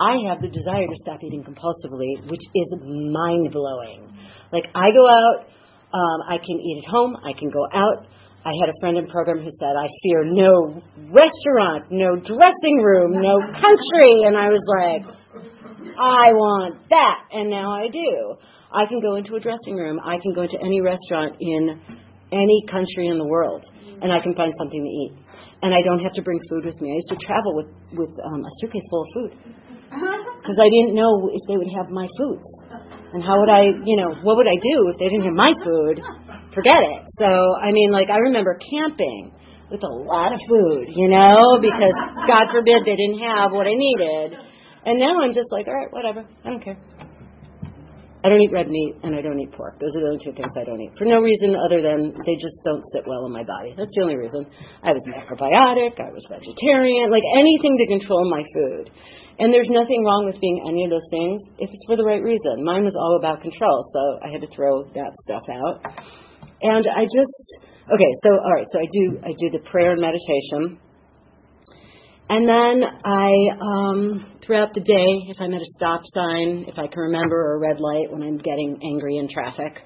I 0.00 0.26
have 0.26 0.42
the 0.42 0.50
desire 0.50 0.86
to 0.86 0.96
stop 1.02 1.22
eating 1.22 1.44
compulsively, 1.44 2.26
which 2.26 2.42
is 2.54 2.68
mind 2.82 3.52
blowing. 3.52 4.10
Like, 4.50 4.66
I 4.74 4.90
go 4.90 5.04
out, 5.06 5.46
um, 5.94 6.18
I 6.26 6.38
can 6.38 6.58
eat 6.58 6.82
at 6.82 6.90
home, 6.90 7.16
I 7.22 7.32
can 7.38 7.50
go 7.50 7.62
out. 7.72 8.06
I 8.44 8.52
had 8.60 8.68
a 8.68 8.76
friend 8.80 8.98
in 8.98 9.06
program 9.06 9.38
who 9.38 9.50
said, 9.58 9.72
I 9.72 9.88
fear 10.02 10.24
no 10.24 10.82
restaurant, 11.08 11.88
no 11.90 12.16
dressing 12.16 12.76
room, 12.82 13.12
no 13.22 13.40
country. 13.56 14.26
And 14.26 14.36
I 14.36 14.52
was 14.52 14.60
like, 14.68 15.06
I 15.96 16.28
want 16.36 16.90
that. 16.90 17.18
And 17.32 17.48
now 17.48 17.72
I 17.72 17.88
do. 17.88 18.36
I 18.70 18.84
can 18.84 19.00
go 19.00 19.14
into 19.16 19.36
a 19.36 19.40
dressing 19.40 19.76
room. 19.76 19.98
I 20.04 20.18
can 20.18 20.34
go 20.34 20.42
into 20.42 20.60
any 20.60 20.82
restaurant 20.82 21.36
in 21.40 21.80
any 22.32 22.60
country 22.68 23.06
in 23.06 23.16
the 23.16 23.24
world, 23.24 23.64
and 24.02 24.12
I 24.12 24.20
can 24.20 24.34
find 24.34 24.52
something 24.58 24.82
to 24.82 24.90
eat. 24.90 25.24
And 25.62 25.72
I 25.72 25.80
don't 25.80 26.02
have 26.02 26.12
to 26.12 26.22
bring 26.22 26.38
food 26.50 26.66
with 26.66 26.78
me. 26.82 26.90
I 26.90 26.94
used 27.00 27.08
to 27.08 27.16
travel 27.24 27.56
with 27.56 27.70
with 27.96 28.12
um, 28.20 28.44
a 28.44 28.50
suitcase 28.60 28.84
full 28.90 29.02
of 29.02 29.08
food 29.14 29.54
because 30.44 30.60
I 30.60 30.68
didn't 30.68 30.92
know 30.92 31.32
if 31.32 31.40
they 31.48 31.56
would 31.56 31.72
have 31.72 31.88
my 31.88 32.04
food. 32.20 32.36
And 33.16 33.24
how 33.24 33.40
would 33.40 33.48
I, 33.48 33.72
you 33.88 33.96
know, 33.96 34.12
what 34.20 34.36
would 34.36 34.50
I 34.50 34.60
do 34.60 34.76
if 34.92 35.00
they 35.00 35.08
didn't 35.08 35.24
have 35.24 35.32
my 35.32 35.56
food? 35.64 36.04
Forget 36.52 36.76
it. 36.76 37.00
So 37.16 37.24
I 37.24 37.72
mean, 37.72 37.88
like 37.88 38.12
I 38.12 38.20
remember 38.28 38.60
camping 38.60 39.32
with 39.72 39.80
a 39.80 39.94
lot 40.04 40.36
of 40.36 40.40
food, 40.44 40.92
you 40.92 41.08
know, 41.08 41.56
because 41.64 41.96
God 42.28 42.52
forbid 42.52 42.84
they 42.84 43.00
didn't 43.00 43.24
have 43.24 43.56
what 43.56 43.64
I 43.64 43.72
needed. 43.72 44.36
And 44.84 45.00
now 45.00 45.16
I'm 45.24 45.32
just 45.32 45.48
like, 45.50 45.66
all 45.66 45.72
right, 45.72 45.88
whatever. 45.90 46.28
I 46.44 46.48
don't 46.52 46.62
care. 46.62 46.76
I 48.24 48.32
don't 48.32 48.40
eat 48.40 48.52
red 48.52 48.68
meat 48.68 48.96
and 49.04 49.14
I 49.14 49.20
don't 49.20 49.38
eat 49.38 49.52
pork. 49.52 49.78
Those 49.78 49.92
are 49.96 50.00
the 50.00 50.08
only 50.16 50.24
two 50.24 50.32
things 50.32 50.48
I 50.56 50.64
don't 50.64 50.80
eat. 50.80 50.96
For 50.96 51.04
no 51.04 51.20
reason 51.20 51.52
other 51.60 51.84
than 51.84 52.16
they 52.24 52.36
just 52.40 52.56
don't 52.64 52.80
sit 52.92 53.04
well 53.04 53.28
in 53.28 53.32
my 53.32 53.44
body. 53.44 53.76
That's 53.76 53.92
the 53.92 54.00
only 54.00 54.16
reason. 54.16 54.48
I 54.80 54.96
was 54.96 55.04
macrobiotic, 55.04 56.00
I 56.00 56.08
was 56.08 56.24
vegetarian, 56.32 57.12
like 57.12 57.24
anything 57.36 57.76
to 57.76 57.86
control 57.86 58.24
my 58.32 58.40
food. 58.40 58.88
And 59.38 59.52
there's 59.52 59.68
nothing 59.68 60.04
wrong 60.04 60.30
with 60.30 60.40
being 60.40 60.62
any 60.62 60.84
of 60.84 60.90
those 60.90 61.08
things 61.10 61.42
if 61.58 61.70
it's 61.72 61.84
for 61.86 61.96
the 61.96 62.04
right 62.04 62.22
reason. 62.22 62.62
Mine 62.64 62.84
was 62.84 62.94
all 62.94 63.18
about 63.18 63.42
control, 63.42 63.82
so 63.90 64.00
I 64.22 64.30
had 64.30 64.40
to 64.42 64.50
throw 64.54 64.84
that 64.94 65.10
stuff 65.26 65.42
out. 65.50 65.82
And 66.62 66.86
I 66.86 67.02
just 67.02 67.34
okay, 67.90 68.12
so 68.22 68.30
all 68.30 68.54
right, 68.54 68.66
so 68.70 68.78
I 68.78 68.86
do 68.90 69.18
I 69.26 69.32
do 69.34 69.50
the 69.50 69.62
prayer 69.70 69.92
and 69.92 70.00
meditation. 70.00 70.78
And 72.26 72.48
then 72.48 72.88
I, 73.04 73.32
um, 73.60 74.38
throughout 74.42 74.72
the 74.72 74.80
day, 74.80 75.28
if 75.28 75.36
I'm 75.40 75.52
at 75.52 75.60
a 75.60 75.70
stop 75.76 76.00
sign, 76.06 76.64
if 76.66 76.78
I 76.78 76.86
can 76.86 77.00
remember, 77.00 77.36
or 77.36 77.56
a 77.56 77.58
red 77.58 77.80
light 77.80 78.10
when 78.10 78.22
I'm 78.22 78.38
getting 78.38 78.78
angry 78.82 79.18
in 79.18 79.28
traffic, 79.28 79.82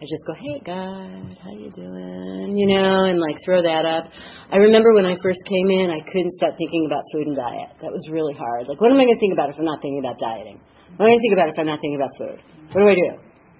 I 0.00 0.04
just 0.08 0.26
go, 0.26 0.34
"Hey 0.34 0.60
God, 0.64 1.38
how 1.38 1.50
you 1.52 1.70
doing?" 1.70 2.29
You 2.60 2.68
know, 2.76 3.08
and 3.08 3.16
like 3.16 3.40
throw 3.40 3.64
that 3.64 3.88
up. 3.88 4.12
I 4.52 4.60
remember 4.60 4.92
when 4.92 5.08
I 5.08 5.16
first 5.24 5.40
came 5.48 5.72
in, 5.72 5.88
I 5.88 6.04
couldn't 6.04 6.36
stop 6.36 6.52
thinking 6.60 6.84
about 6.84 7.08
food 7.08 7.32
and 7.32 7.32
diet. 7.32 7.72
That 7.80 7.88
was 7.88 8.04
really 8.12 8.36
hard. 8.36 8.68
Like, 8.68 8.76
what 8.84 8.92
am 8.92 9.00
I 9.00 9.08
going 9.08 9.16
to 9.16 9.22
think 9.22 9.32
about 9.32 9.48
if 9.48 9.56
I'm 9.56 9.64
not 9.64 9.80
thinking 9.80 10.04
about 10.04 10.20
dieting? 10.20 10.60
What 11.00 11.08
am 11.08 11.16
I 11.16 11.16
going 11.16 11.20
to 11.20 11.24
think 11.24 11.36
about 11.40 11.48
if 11.48 11.56
I'm 11.56 11.70
not 11.72 11.80
thinking 11.80 11.96
about 11.96 12.12
food? 12.20 12.36
What 12.76 12.84
do 12.84 12.88
I 12.92 12.98
do? 13.00 13.10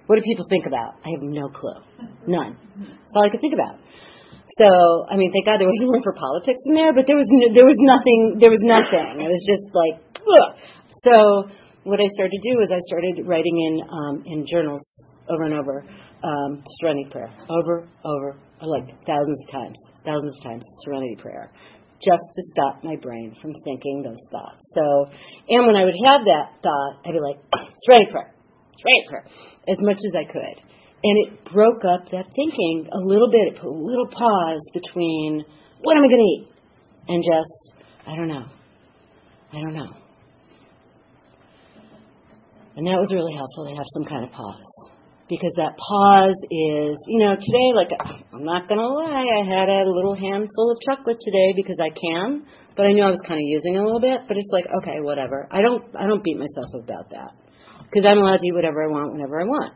What 0.05 0.19
do 0.19 0.21
people 0.21 0.45
think 0.53 0.69
about? 0.69 1.01
I 1.01 1.17
have 1.17 1.25
no 1.25 1.49
clue. 1.49 1.81
None. 2.29 2.53
That's 2.77 3.15
all 3.17 3.25
I 3.25 3.33
could 3.33 3.41
think 3.41 3.57
about. 3.57 3.81
So, 4.61 4.69
I 5.09 5.17
mean, 5.17 5.33
thank 5.33 5.49
God 5.49 5.57
there 5.57 5.71
wasn't 5.71 5.89
room 5.97 6.05
for 6.05 6.13
politics 6.13 6.61
in 6.69 6.77
there, 6.77 6.93
but 6.93 7.09
there 7.09 7.17
was 7.17 7.25
no, 7.33 7.49
there 7.57 7.65
was 7.65 7.81
nothing. 7.81 8.37
There 8.37 8.53
was 8.53 8.61
nothing. 8.61 9.17
It 9.17 9.31
was 9.33 9.43
just 9.49 9.65
like, 9.73 9.97
ugh. 10.21 10.49
so 11.01 11.49
what 11.89 11.97
I 11.97 12.05
started 12.13 12.37
to 12.37 12.43
do 12.45 12.61
is 12.61 12.69
I 12.69 12.77
started 12.85 13.25
writing 13.25 13.57
in 13.57 13.73
um, 13.81 14.15
in 14.29 14.45
journals 14.45 14.85
over 15.25 15.49
and 15.49 15.55
over 15.57 15.81
um, 16.23 16.63
Serenity 16.79 17.09
Prayer, 17.11 17.31
over, 17.49 17.87
over, 18.05 18.37
like 18.61 18.87
thousands 19.05 19.41
of 19.41 19.51
times, 19.51 19.77
thousands 20.05 20.33
of 20.37 20.43
times 20.43 20.63
Serenity 20.83 21.17
Prayer, 21.21 21.51
just 22.03 22.23
to 22.35 22.41
stop 22.51 22.83
my 22.83 22.95
brain 22.95 23.35
from 23.41 23.53
thinking 23.63 24.03
those 24.03 24.21
thoughts. 24.31 24.61
So, 24.73 25.11
and 25.49 25.67
when 25.67 25.75
I 25.75 25.85
would 25.85 25.97
have 26.09 26.21
that 26.25 26.61
thought, 26.61 27.01
I'd 27.05 27.13
be 27.13 27.19
like, 27.19 27.37
Serenity 27.85 28.11
Prayer, 28.11 28.33
Serenity 28.77 29.07
Prayer, 29.09 29.25
as 29.67 29.77
much 29.79 29.97
as 29.97 30.15
I 30.15 30.25
could 30.25 30.71
and 31.03 31.27
it 31.27 31.45
broke 31.45 31.83
up 31.83 32.05
that 32.11 32.25
thinking 32.35 32.87
a 32.91 32.99
little 32.99 33.29
bit. 33.29 33.53
It 33.53 33.55
put 33.55 33.67
a 33.67 33.73
little 33.73 34.07
pause 34.07 34.61
between 34.73 35.43
what 35.81 35.97
am 35.97 36.03
I 36.03 36.07
going 36.07 36.17
to 36.17 36.23
eat 36.23 36.47
and 37.07 37.23
just 37.23 37.83
I 38.05 38.15
don't 38.15 38.27
know, 38.27 38.45
I 39.53 39.59
don't 39.59 39.73
know. 39.73 39.93
And 42.75 42.87
that 42.87 42.97
was 42.97 43.11
really 43.11 43.35
helpful 43.35 43.67
to 43.67 43.75
have 43.75 43.85
some 43.93 44.05
kind 44.05 44.23
of 44.23 44.31
pause 44.31 44.70
because 45.31 45.55
that 45.55 45.79
pause 45.79 46.35
is, 46.51 46.99
you 47.07 47.23
know, 47.23 47.39
today 47.39 47.69
like 47.71 47.95
I'm 48.35 48.43
not 48.43 48.67
going 48.67 48.83
to 48.83 48.91
lie, 48.91 49.23
I 49.31 49.47
had 49.47 49.71
a 49.71 49.87
little 49.87 50.11
handful 50.11 50.75
of 50.75 50.77
chocolate 50.83 51.23
today 51.23 51.55
because 51.55 51.79
I 51.79 51.87
can, 51.95 52.43
but 52.75 52.83
I 52.83 52.91
knew 52.91 53.07
I 53.07 53.15
was 53.15 53.23
kind 53.23 53.39
of 53.39 53.47
using 53.47 53.79
a 53.79 53.83
little 53.83 54.03
bit. 54.03 54.27
But 54.27 54.35
it's 54.35 54.51
like 54.51 54.67
okay, 54.83 54.99
whatever. 54.99 55.47
I 55.47 55.63
don't 55.63 55.87
I 55.95 56.03
don't 56.03 56.19
beat 56.19 56.35
myself 56.35 56.75
about 56.75 57.15
that 57.15 57.31
because 57.87 58.03
I'm 58.03 58.19
allowed 58.19 58.43
to 58.43 58.47
eat 58.47 58.53
whatever 58.53 58.83
I 58.83 58.91
want 58.91 59.15
whenever 59.15 59.39
I 59.39 59.47
want. 59.47 59.71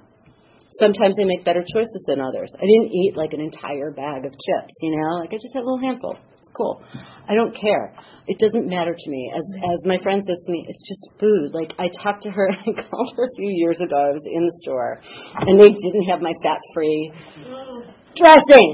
Sometimes 0.75 1.15
they 1.15 1.23
make 1.23 1.47
better 1.47 1.63
choices 1.63 2.03
than 2.03 2.19
others. 2.19 2.51
I 2.51 2.67
didn't 2.67 2.91
eat 2.91 3.15
like 3.15 3.31
an 3.31 3.39
entire 3.39 3.95
bag 3.95 4.27
of 4.27 4.35
chips, 4.35 4.75
you 4.83 4.91
know, 4.91 5.23
like 5.23 5.31
I 5.31 5.39
just 5.39 5.55
had 5.55 5.63
a 5.63 5.67
little 5.71 5.79
handful. 5.79 6.19
Cool. 6.55 6.81
I 7.27 7.33
don't 7.33 7.55
care. 7.55 7.93
It 8.27 8.39
doesn't 8.39 8.67
matter 8.67 8.95
to 8.97 9.09
me. 9.09 9.31
As 9.35 9.43
mm-hmm. 9.43 9.71
as 9.71 9.79
my 9.85 9.97
friend 10.01 10.23
says 10.25 10.39
to 10.45 10.51
me, 10.51 10.65
it's 10.67 10.87
just 10.87 11.19
food. 11.19 11.51
Like 11.53 11.73
I 11.77 11.89
talked 12.01 12.23
to 12.23 12.31
her, 12.31 12.49
I 12.67 12.71
called 12.89 13.13
her 13.17 13.25
a 13.25 13.35
few 13.35 13.51
years 13.51 13.77
ago. 13.77 13.95
I 13.95 14.11
was 14.15 14.23
in 14.25 14.45
the 14.45 14.55
store, 14.63 15.01
and 15.41 15.59
they 15.59 15.71
didn't 15.73 16.07
have 16.09 16.21
my 16.21 16.33
fat 16.41 16.59
free 16.73 17.11
mm-hmm. 17.11 17.91
dressing, 18.15 18.69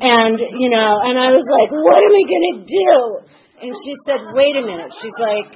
and 0.00 0.38
you 0.58 0.68
know, 0.68 1.00
and 1.04 1.16
I 1.16 1.32
was 1.32 1.46
like, 1.48 1.70
what 1.72 2.00
am 2.04 2.12
I 2.12 2.24
gonna 2.28 2.56
do? 2.68 3.33
And 3.64 3.72
she 3.80 3.96
said, 4.04 4.20
wait 4.36 4.52
a 4.56 4.60
minute. 4.60 4.92
She's 5.00 5.16
like, 5.16 5.48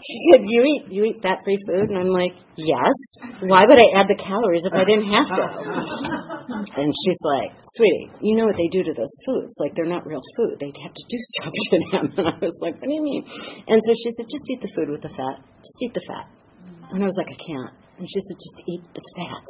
she 0.00 0.16
said, 0.32 0.42
"You 0.44 0.64
eat 0.64 0.82
you 0.90 1.04
eat 1.04 1.20
fat 1.22 1.44
free 1.44 1.58
food," 1.66 1.90
and 1.90 1.98
I'm 1.98 2.08
like, 2.08 2.32
"Yes. 2.56 2.96
Why 3.44 3.60
would 3.68 3.78
I 3.78 4.00
add 4.00 4.08
the 4.08 4.16
calories 4.16 4.64
if 4.64 4.72
I 4.72 4.84
didn't 4.84 5.12
have 5.12 5.28
to?" 5.36 5.44
And 6.80 6.88
she's 7.04 7.20
like, 7.20 7.52
"Sweetie, 7.76 8.08
you 8.20 8.36
know 8.36 8.46
what 8.46 8.56
they 8.56 8.68
do 8.72 8.82
to 8.82 8.94
those 8.94 9.12
foods? 9.26 9.52
Like 9.58 9.74
they're 9.74 9.88
not 9.88 10.06
real 10.06 10.22
food. 10.36 10.56
They 10.60 10.72
have 10.82 10.94
to 10.94 11.04
do 11.08 11.18
stuff 11.36 11.52
to 11.52 11.76
them." 11.92 12.04
And 12.16 12.26
I 12.28 12.38
was 12.40 12.56
like, 12.60 12.80
"What 12.80 12.88
do 12.88 12.94
you 12.94 13.02
mean?" 13.02 13.24
And 13.68 13.80
so 13.84 13.92
she 13.92 14.10
said, 14.16 14.26
"Just 14.28 14.44
eat 14.48 14.60
the 14.60 14.72
food 14.74 14.88
with 14.88 15.02
the 15.02 15.12
fat. 15.12 15.44
Just 15.60 15.78
eat 15.82 15.94
the 15.94 16.04
fat." 16.08 16.26
And 16.92 17.04
I 17.04 17.06
was 17.06 17.16
like, 17.16 17.28
"I 17.28 17.38
can't." 17.38 17.74
And 17.98 18.08
she 18.08 18.20
said, 18.20 18.36
"Just 18.40 18.58
eat 18.68 18.84
the 18.94 19.04
fat." 19.16 19.46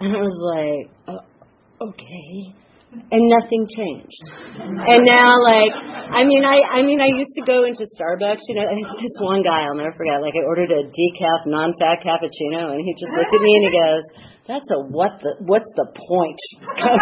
And 0.00 0.16
I 0.16 0.20
was 0.20 0.36
like, 0.40 0.84
oh, 1.08 1.88
"Okay." 1.92 2.61
And 2.92 3.22
nothing 3.28 3.64
changed. 3.68 4.20
And 4.60 5.04
now, 5.04 5.32
like, 5.40 5.72
I 6.12 6.24
mean, 6.24 6.44
I, 6.44 6.60
I 6.76 6.82
mean, 6.82 7.00
I 7.00 7.08
used 7.08 7.32
to 7.40 7.44
go 7.44 7.64
into 7.64 7.88
Starbucks, 7.96 8.44
you 8.48 8.56
know, 8.56 8.68
this 9.00 9.16
one 9.20 9.42
guy, 9.42 9.64
I'll 9.64 9.76
never 9.76 9.96
forget, 9.96 10.20
like, 10.20 10.36
I 10.36 10.44
ordered 10.44 10.70
a 10.70 10.84
decaf, 10.84 11.40
non-fat 11.46 12.04
cappuccino, 12.04 12.76
and 12.76 12.84
he 12.84 12.92
just 12.92 13.12
looked 13.12 13.32
at 13.32 13.40
me 13.40 13.52
and 13.56 13.64
he 13.64 13.72
goes, 13.72 14.04
"That's 14.48 14.68
a 14.70 14.78
what 14.92 15.12
the, 15.22 15.36
what's 15.40 15.68
the 15.76 15.88
point?" 15.88 16.40
and 16.76 17.00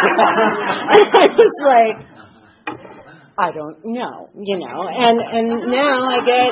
I 1.18 1.26
was 1.35 1.57
like, 1.66 1.96
I 3.38 3.50
don't 3.50 3.79
know, 3.83 4.29
you 4.37 4.59
know, 4.59 4.87
and 4.87 5.18
and 5.18 5.72
now 5.72 6.07
I 6.07 6.20
get, 6.22 6.50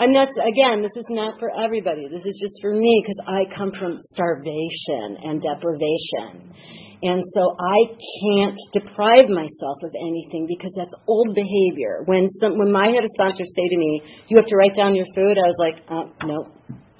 and 0.00 0.14
that's 0.16 0.32
again, 0.32 0.80
this 0.80 0.96
is 0.96 1.08
not 1.10 1.38
for 1.40 1.50
everybody. 1.52 2.08
This 2.08 2.24
is 2.24 2.38
just 2.40 2.56
for 2.62 2.72
me 2.72 3.04
because 3.04 3.20
I 3.26 3.44
come 3.56 3.72
from 3.78 3.98
starvation 4.00 5.18
and 5.24 5.42
deprivation 5.42 6.54
and 7.02 7.22
so 7.34 7.56
I 7.58 7.78
can't 8.22 8.58
deprive 8.72 9.28
myself 9.28 9.78
of 9.82 9.92
anything 9.94 10.46
because 10.48 10.72
that's 10.76 10.94
old 11.06 11.34
behavior. 11.34 12.02
When 12.06 12.30
some, 12.40 12.58
when 12.58 12.72
my 12.72 12.86
head 12.88 13.04
of 13.04 13.10
sponsors 13.14 13.50
say 13.54 13.68
to 13.68 13.76
me, 13.76 14.02
"You 14.28 14.36
have 14.36 14.46
to 14.46 14.56
write 14.56 14.74
down 14.74 14.94
your 14.94 15.06
food," 15.14 15.38
I 15.38 15.46
was 15.46 15.58
like, 15.58 15.78
uh, 15.88 16.26
"Nope, 16.26 16.48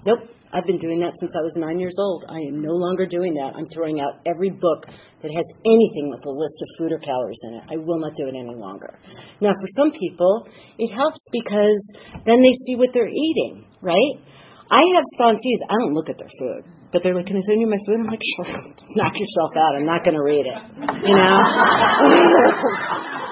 nope." 0.06 0.20
I've 0.50 0.64
been 0.64 0.78
doing 0.78 1.00
that 1.00 1.12
since 1.20 1.32
I 1.36 1.42
was 1.44 1.52
nine 1.56 1.78
years 1.78 1.94
old. 1.98 2.24
I 2.26 2.38
am 2.38 2.62
no 2.62 2.72
longer 2.72 3.04
doing 3.04 3.34
that. 3.34 3.52
I'm 3.54 3.68
throwing 3.68 4.00
out 4.00 4.24
every 4.24 4.48
book 4.48 4.86
that 5.20 5.30
has 5.30 5.44
anything 5.66 6.08
with 6.08 6.24
a 6.24 6.30
list 6.30 6.56
of 6.56 6.68
food 6.78 6.92
or 6.92 6.98
calories 6.98 7.40
in 7.42 7.54
it. 7.60 7.64
I 7.68 7.76
will 7.76 8.00
not 8.00 8.14
do 8.16 8.28
it 8.28 8.34
any 8.34 8.56
longer. 8.56 8.98
Now, 9.42 9.52
for 9.52 9.68
some 9.76 9.92
people, 9.92 10.48
it 10.78 10.88
helps 10.88 11.20
because 11.32 11.82
then 12.24 12.40
they 12.40 12.56
see 12.64 12.76
what 12.76 12.94
they're 12.94 13.12
eating, 13.12 13.66
right? 13.82 14.14
I 14.70 14.80
have 14.96 15.04
sponsees. 15.20 15.60
I 15.68 15.74
don't 15.84 15.92
look 15.92 16.08
at 16.08 16.16
their 16.16 16.32
food. 16.38 16.77
But 16.92 17.02
they're 17.02 17.14
like, 17.14 17.26
can 17.26 17.36
I 17.36 17.44
send 17.44 17.60
you 17.60 17.68
my 17.68 17.76
food? 17.84 18.00
I'm 18.00 18.06
like, 18.06 18.22
sure. 18.36 18.48
Knock 18.96 19.12
yourself 19.14 19.52
out. 19.56 19.76
I'm 19.76 19.86
not 19.86 20.04
going 20.04 20.16
to 20.16 20.22
read 20.22 20.46
it. 20.46 20.58
You 21.04 21.14
know? 21.16 21.38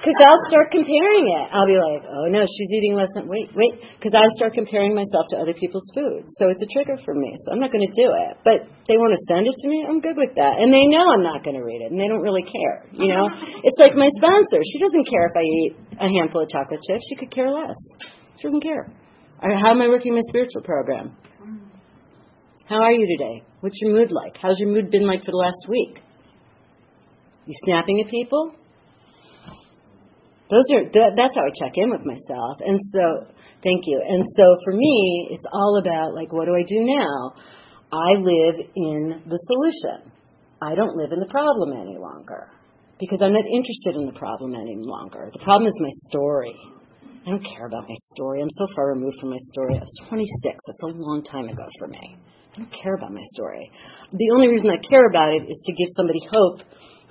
Because 0.00 0.16
I'll 0.16 0.44
start 0.48 0.72
comparing 0.72 1.28
it. 1.28 1.46
I'll 1.52 1.68
be 1.68 1.76
like, 1.76 2.08
oh 2.08 2.24
no, 2.32 2.48
she's 2.48 2.70
eating 2.72 2.96
less 2.96 3.12
than, 3.12 3.28
wait, 3.28 3.52
wait. 3.52 3.76
Because 4.00 4.16
I 4.16 4.24
start 4.36 4.56
comparing 4.56 4.96
myself 4.96 5.28
to 5.32 5.36
other 5.36 5.52
people's 5.52 5.84
food. 5.92 6.24
So 6.40 6.48
it's 6.48 6.64
a 6.64 6.70
trigger 6.72 6.96
for 7.04 7.12
me. 7.12 7.36
So 7.44 7.52
I'm 7.52 7.60
not 7.60 7.68
going 7.68 7.84
to 7.84 7.92
do 7.92 8.08
it. 8.08 8.32
But 8.40 8.64
they 8.88 8.96
want 8.96 9.12
to 9.12 9.20
send 9.28 9.44
it 9.44 9.52
to 9.60 9.66
me. 9.68 9.84
I'm 9.84 10.00
good 10.00 10.16
with 10.16 10.32
that. 10.40 10.56
And 10.56 10.72
they 10.72 10.88
know 10.88 11.04
I'm 11.04 11.24
not 11.24 11.44
going 11.44 11.56
to 11.56 11.64
read 11.64 11.84
it. 11.84 11.92
And 11.92 12.00
they 12.00 12.08
don't 12.08 12.24
really 12.24 12.44
care. 12.48 12.88
You 12.96 13.12
know? 13.12 13.28
It's 13.60 13.76
like 13.76 13.92
my 13.92 14.08
sponsor. 14.16 14.60
She 14.64 14.80
doesn't 14.80 15.04
care 15.04 15.28
if 15.28 15.36
I 15.36 15.44
eat 15.44 15.72
a 16.00 16.08
handful 16.08 16.44
of 16.44 16.48
chocolate 16.48 16.80
chips. 16.80 17.04
She 17.08 17.16
could 17.16 17.30
care 17.30 17.52
less. 17.52 17.76
She 18.40 18.48
doesn't 18.48 18.64
care. 18.64 18.88
How 19.40 19.72
am 19.72 19.84
I 19.84 19.88
working 19.88 20.16
my 20.16 20.24
spiritual 20.28 20.64
program? 20.64 21.16
How 22.70 22.78
are 22.86 22.92
you 22.92 23.18
today? 23.18 23.42
What's 23.62 23.74
your 23.82 23.90
mood 23.90 24.12
like? 24.12 24.38
How's 24.40 24.54
your 24.60 24.68
mood 24.68 24.92
been 24.92 25.04
like 25.04 25.24
for 25.24 25.32
the 25.32 25.42
last 25.42 25.66
week? 25.68 25.98
You 27.44 27.54
snapping 27.64 28.00
at 28.00 28.08
people? 28.08 28.54
Those 30.54 30.62
are 30.70 30.86
that's 30.94 31.34
how 31.34 31.42
I 31.42 31.50
check 31.58 31.74
in 31.74 31.90
with 31.90 32.06
myself. 32.06 32.62
And 32.62 32.78
so, 32.94 33.26
thank 33.64 33.82
you. 33.90 34.00
And 34.06 34.22
so 34.36 34.54
for 34.62 34.72
me, 34.72 35.30
it's 35.32 35.46
all 35.52 35.82
about 35.82 36.14
like 36.14 36.32
what 36.32 36.46
do 36.46 36.54
I 36.54 36.62
do 36.62 36.78
now? 36.86 37.34
I 37.90 38.22
live 38.22 38.62
in 38.76 39.22
the 39.26 39.38
solution. 39.50 40.12
I 40.62 40.76
don't 40.76 40.94
live 40.94 41.10
in 41.10 41.18
the 41.18 41.26
problem 41.26 41.72
any 41.74 41.98
longer 41.98 42.54
because 43.00 43.18
I'm 43.20 43.32
not 43.32 43.50
interested 43.50 43.98
in 43.98 44.06
the 44.06 44.14
problem 44.14 44.54
any 44.54 44.78
longer. 44.78 45.28
The 45.32 45.42
problem 45.42 45.66
is 45.66 45.74
my 45.80 45.90
story. 46.08 46.54
I 47.26 47.30
don't 47.30 47.44
care 47.44 47.66
about 47.66 47.88
my 47.88 47.96
story. 48.14 48.42
I'm 48.42 48.54
so 48.54 48.68
far 48.76 48.94
removed 48.94 49.16
from 49.18 49.30
my 49.30 49.42
story. 49.50 49.74
I 49.74 49.82
was 49.82 50.08
26. 50.08 50.54
That's 50.68 50.82
a 50.84 50.94
long 50.94 51.24
time 51.24 51.48
ago 51.48 51.66
for 51.80 51.88
me. 51.88 52.16
I 52.52 52.58
don't 52.58 52.72
care 52.82 52.94
about 52.94 53.12
my 53.12 53.22
story. 53.32 53.70
The 54.12 54.30
only 54.34 54.48
reason 54.48 54.70
I 54.70 54.82
care 54.88 55.06
about 55.08 55.32
it 55.32 55.42
is 55.50 55.62
to 55.66 55.72
give 55.72 55.88
somebody 55.96 56.20
hope 56.30 56.60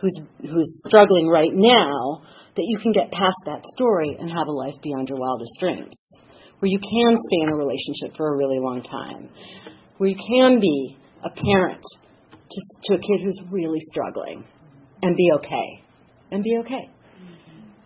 who's 0.02 0.20
who's 0.42 0.70
struggling 0.88 1.28
right 1.28 1.52
now 1.54 2.24
that 2.56 2.66
you 2.68 2.78
can 2.80 2.92
get 2.92 3.12
past 3.12 3.38
that 3.46 3.64
story 3.76 4.18
and 4.20 4.30
have 4.30 4.48
a 4.48 4.52
life 4.52 4.76
beyond 4.84 5.08
your 5.08 5.20
wildest 5.20 5.52
dreams. 5.60 5.96
Where 6.60 6.70
you 6.70 6.80
can 6.80 7.18
stay 7.18 7.42
in 7.44 7.50
a 7.50 7.56
relationship 7.56 8.18
for 8.18 8.34
a 8.34 8.38
really 8.38 8.60
long 8.60 8.82
time. 8.84 9.30
Where 9.98 10.10
you 10.10 10.18
can 10.18 10.60
be 10.60 10.98
a 11.24 11.30
parent 11.30 11.84
to, 12.52 12.62
to 12.84 12.94
a 12.96 12.98
kid 12.98 13.24
who's 13.24 13.40
really 13.50 13.80
struggling 13.88 14.44
and 15.02 15.16
be 15.16 15.30
okay. 15.38 15.84
And 16.32 16.44
be 16.44 16.58
okay. 16.60 16.90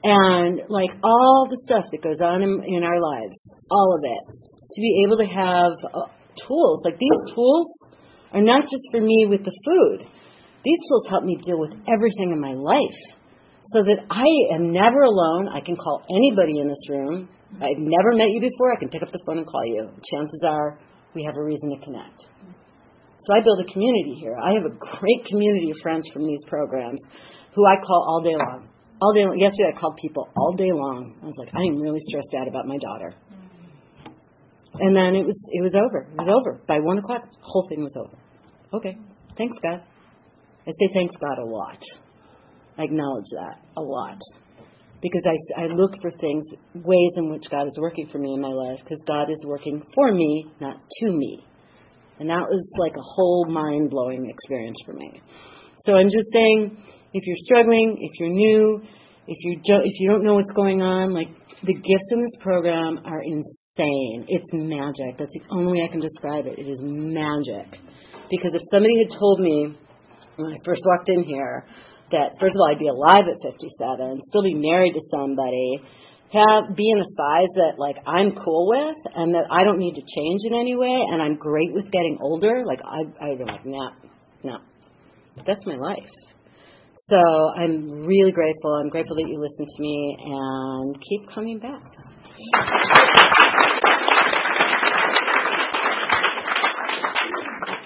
And 0.04 0.62
like 0.70 0.90
all 1.04 1.48
the 1.50 1.62
stuff 1.66 1.86
that 1.92 2.02
goes 2.02 2.20
on 2.20 2.42
in, 2.42 2.64
in 2.68 2.84
our 2.84 3.00
lives, 3.00 3.36
all 3.70 3.96
of 3.96 4.04
it, 4.04 4.40
to 4.72 4.82
be 4.82 5.04
able 5.06 5.18
to 5.18 5.26
have 5.26 5.72
uh, 5.94 6.08
tools. 6.48 6.82
Like 6.86 6.98
these 6.98 7.36
tools 7.36 7.68
are 8.34 8.42
not 8.42 8.64
just 8.64 8.84
for 8.92 9.02
me 9.02 9.28
with 9.30 9.44
the 9.44 9.56
food. 9.66 10.08
These 10.64 10.80
tools 10.88 11.08
help 11.10 11.24
me 11.24 11.38
deal 11.44 11.60
with 11.60 11.72
everything 11.88 12.32
in 12.32 12.40
my 12.40 12.54
life 12.54 13.00
so 13.72 13.84
that 13.84 14.06
I 14.10 14.56
am 14.56 14.72
never 14.72 15.02
alone. 15.04 15.50
I 15.50 15.60
can 15.60 15.76
call 15.76 16.04
anybody 16.10 16.60
in 16.60 16.68
this 16.68 16.90
room. 16.90 17.30
I've 17.56 17.78
never 17.78 18.14
met 18.14 18.32
you 18.32 18.42
before. 18.42 18.74
I 18.74 18.80
can 18.80 18.90
pick 18.90 19.04
up 19.04 19.12
the 19.12 19.20
phone 19.26 19.40
and 19.40 19.48
call 19.48 19.66
you. 19.66 19.90
Chances 20.12 20.42
are 20.48 20.80
we 21.14 21.24
have 21.24 21.36
a 21.38 21.44
reason 21.44 21.70
to 21.70 21.86
connect. 21.86 22.24
So 23.20 23.34
I 23.34 23.44
build 23.44 23.60
a 23.62 23.72
community 23.72 24.18
here. 24.20 24.36
I 24.36 24.54
have 24.54 24.66
a 24.66 24.76
great 24.76 25.26
community 25.30 25.72
of 25.72 25.78
friends 25.82 26.08
from 26.12 26.26
these 26.26 26.42
programs 26.48 27.00
who 27.56 27.66
I 27.66 27.76
call 27.86 28.04
all 28.08 28.22
day 28.24 28.36
long 28.36 28.68
all 29.04 29.14
day. 29.14 29.26
long. 29.26 29.38
Yesterday, 29.38 29.76
I 29.76 29.80
called 29.80 29.98
people 29.98 30.30
all 30.36 30.54
day 30.54 30.72
long. 30.72 31.16
I 31.22 31.26
was 31.26 31.36
like, 31.38 31.50
I 31.54 31.64
am 31.68 31.82
really 31.82 32.00
stressed 32.08 32.34
out 32.40 32.48
about 32.48 32.68
my 32.68 32.78
daughter. 32.78 33.14
And 34.80 34.96
then 34.96 35.16
it 35.16 35.26
was 35.26 35.38
it 35.52 35.62
was 35.62 35.76
over. 35.76 36.08
It 36.12 36.18
was 36.18 36.28
over 36.28 36.62
by 36.68 36.80
one 36.80 36.98
o'clock. 36.98 37.24
The 37.24 37.38
whole 37.42 37.68
thing 37.70 37.84
was 37.84 37.96
over. 37.98 38.18
Okay, 38.74 38.98
thanks 39.38 39.58
God. 39.62 39.82
I 40.66 40.72
say 40.72 40.90
thanks 40.94 41.16
God 41.22 41.38
a 41.42 41.46
lot. 41.46 41.82
I 42.78 42.84
acknowledge 42.84 43.30
that 43.36 43.60
a 43.78 43.82
lot 43.82 44.18
because 45.02 45.22
I 45.26 45.64
I 45.64 45.66
look 45.68 45.94
for 46.02 46.10
things, 46.10 46.46
ways 46.74 47.12
in 47.18 47.30
which 47.30 47.44
God 47.52 47.68
is 47.68 47.78
working 47.80 48.10
for 48.12 48.18
me 48.18 48.34
in 48.34 48.42
my 48.42 48.50
life 48.50 48.80
because 48.84 49.04
God 49.06 49.30
is 49.30 49.46
working 49.46 49.84
for 49.94 50.12
me, 50.12 50.46
not 50.60 50.78
to 51.02 51.12
me. 51.12 51.46
And 52.20 52.30
that 52.30 52.48
was 52.50 52.64
like 52.78 52.94
a 52.94 53.02
whole 53.02 53.46
mind 53.50 53.90
blowing 53.90 54.30
experience 54.30 54.78
for 54.86 54.94
me. 54.94 55.22
So 55.86 55.94
I'm 55.94 56.10
just 56.10 56.32
saying, 56.32 56.78
if 57.14 57.28
you're 57.28 57.44
struggling, 57.44 57.98
if 58.00 58.20
you're 58.20 58.30
new, 58.30 58.82
if 59.28 59.38
you 59.42 59.60
don't, 59.66 59.86
if 59.86 60.00
you 60.00 60.10
don't 60.10 60.24
know 60.24 60.36
what's 60.36 60.52
going 60.54 60.82
on, 60.82 61.14
like 61.14 61.28
the 61.64 61.74
gifts 61.74 62.10
in 62.12 62.22
this 62.22 62.42
program 62.42 63.00
are 63.06 63.22
insane. 63.78 64.26
It's 64.28 64.46
magic. 64.52 65.18
That's 65.18 65.34
the 65.34 65.42
only 65.52 65.74
way 65.74 65.88
I 65.88 65.92
can 65.92 66.00
describe 66.00 66.46
it. 66.46 66.60
It 66.60 66.70
is 66.70 66.80
magic. 66.82 67.80
Because 68.30 68.54
if 68.54 68.62
somebody 68.72 68.98
had 69.00 69.18
told 69.18 69.40
me 69.40 69.76
when 70.36 70.54
I 70.54 70.58
first 70.66 70.82
walked 70.86 71.10
in 71.10 71.24
here 71.24 71.66
that 72.12 72.38
first 72.40 72.56
of 72.56 72.60
all 72.62 72.70
I'd 72.72 72.80
be 72.80 72.88
alive 72.88 73.26
at 73.26 73.42
57, 73.42 74.22
still 74.26 74.44
be 74.44 74.54
married 74.54 74.94
to 74.94 75.02
somebody, 75.10 75.82
have 76.32 76.76
be 76.76 76.90
in 76.90 77.00
a 77.00 77.06
size 77.06 77.50
that 77.56 77.78
like 77.78 77.98
I'm 78.06 78.32
cool 78.34 78.70
with 78.70 78.98
and 79.16 79.34
that 79.34 79.46
I 79.50 79.64
don't 79.64 79.80
need 79.80 79.96
to 79.96 80.02
change 80.02 80.42
in 80.46 80.54
any 80.54 80.76
way 80.76 81.00
and 81.12 81.22
I'm 81.22 81.36
great 81.36 81.74
with 81.74 81.90
getting 81.92 82.18
older, 82.22 82.64
like 82.66 82.82
I 82.84 83.02
I'd 83.26 83.38
be 83.38 83.46
like, 83.46 83.66
nah, 83.66 83.92
no. 84.44 84.58
That's 85.48 85.66
my 85.66 85.78
life. 85.78 86.10
So 87.10 87.18
I'm 87.18 88.06
really 88.06 88.32
grateful. 88.32 88.80
I'm 88.82 88.90
grateful 88.90 89.16
that 89.16 89.28
you 89.28 89.40
listened 89.42 89.68
to 89.76 89.82
me 89.82 90.18
and 90.24 90.96
keep 91.10 91.28
coming 91.34 91.60
back. 91.60 91.82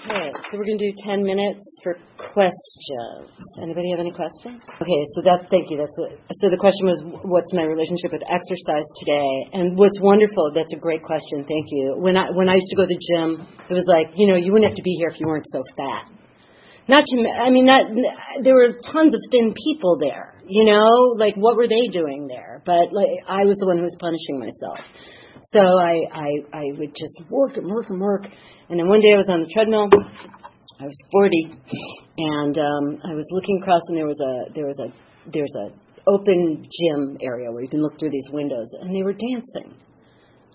Okay, 0.08 0.32
so 0.48 0.56
we're 0.56 0.64
going 0.64 0.78
to 0.80 0.88
do 0.88 0.96
10 1.04 1.20
minutes 1.20 1.60
for 1.84 1.96
questions. 2.32 3.28
Anybody 3.60 3.90
have 3.92 4.00
any 4.00 4.12
questions? 4.12 4.56
Okay, 4.80 5.00
so 5.12 5.20
that's, 5.20 5.44
thank 5.52 5.68
you. 5.68 5.76
That's 5.76 5.92
so 5.92 6.48
the 6.48 6.56
question 6.56 6.88
was, 6.88 6.96
what's 7.28 7.52
my 7.52 7.68
relationship 7.68 8.16
with 8.16 8.24
exercise 8.24 8.88
today? 9.04 9.28
And 9.52 9.76
what's 9.76 10.00
wonderful, 10.00 10.48
that's 10.54 10.72
a 10.72 10.80
great 10.80 11.04
question. 11.04 11.44
Thank 11.44 11.68
you. 11.68 12.00
When 12.00 12.16
I, 12.16 12.32
when 12.32 12.48
I 12.48 12.56
used 12.56 12.72
to 12.72 12.76
go 12.76 12.88
to 12.88 12.92
the 12.94 12.96
gym, 12.96 13.44
it 13.68 13.74
was 13.76 13.84
like, 13.84 14.16
you 14.16 14.32
know, 14.32 14.40
you 14.40 14.52
wouldn't 14.52 14.72
have 14.72 14.80
to 14.80 14.86
be 14.86 14.96
here 14.96 15.12
if 15.12 15.20
you 15.20 15.26
weren't 15.28 15.48
so 15.52 15.60
fat. 15.76 16.08
Not 16.88 17.04
to, 17.04 17.14
I 17.20 17.50
mean, 17.52 17.66
not, 17.66 17.84
there 18.42 18.54
were 18.56 18.72
tons 18.80 19.12
of 19.12 19.20
thin 19.30 19.52
people 19.52 20.00
there, 20.00 20.37
you 20.48 20.64
know, 20.64 21.14
like 21.16 21.34
what 21.36 21.56
were 21.56 21.68
they 21.68 21.88
doing 21.92 22.26
there? 22.28 22.62
But 22.64 22.92
like, 22.92 23.08
I 23.28 23.44
was 23.44 23.56
the 23.58 23.66
one 23.66 23.78
who 23.78 23.84
was 23.84 23.96
punishing 24.00 24.38
myself. 24.40 24.80
So 25.52 25.60
I, 25.60 26.04
I, 26.12 26.28
I 26.52 26.64
would 26.76 26.94
just 26.94 27.30
work 27.30 27.56
and 27.56 27.66
work 27.66 27.86
and 27.88 28.00
work 28.00 28.26
and 28.68 28.78
then 28.78 28.88
one 28.88 29.00
day 29.00 29.12
I 29.14 29.16
was 29.16 29.28
on 29.28 29.40
the 29.40 29.48
treadmill. 29.48 29.88
I 30.80 30.84
was 30.84 31.00
40, 31.10 31.56
and 32.18 32.58
um, 32.58 33.00
I 33.02 33.14
was 33.16 33.24
looking 33.30 33.60
across, 33.62 33.80
and 33.88 33.96
there 33.96 34.06
was 34.06 34.20
a 34.20 34.52
there 34.52 34.66
was 34.66 34.78
a 34.78 34.92
there's 35.32 35.52
a 35.56 35.72
open 36.06 36.68
gym 36.68 37.16
area 37.22 37.50
where 37.50 37.62
you 37.62 37.68
can 37.68 37.82
look 37.82 37.98
through 37.98 38.10
these 38.10 38.28
windows, 38.30 38.68
and 38.80 38.94
they 38.94 39.02
were 39.02 39.14
dancing. 39.14 39.74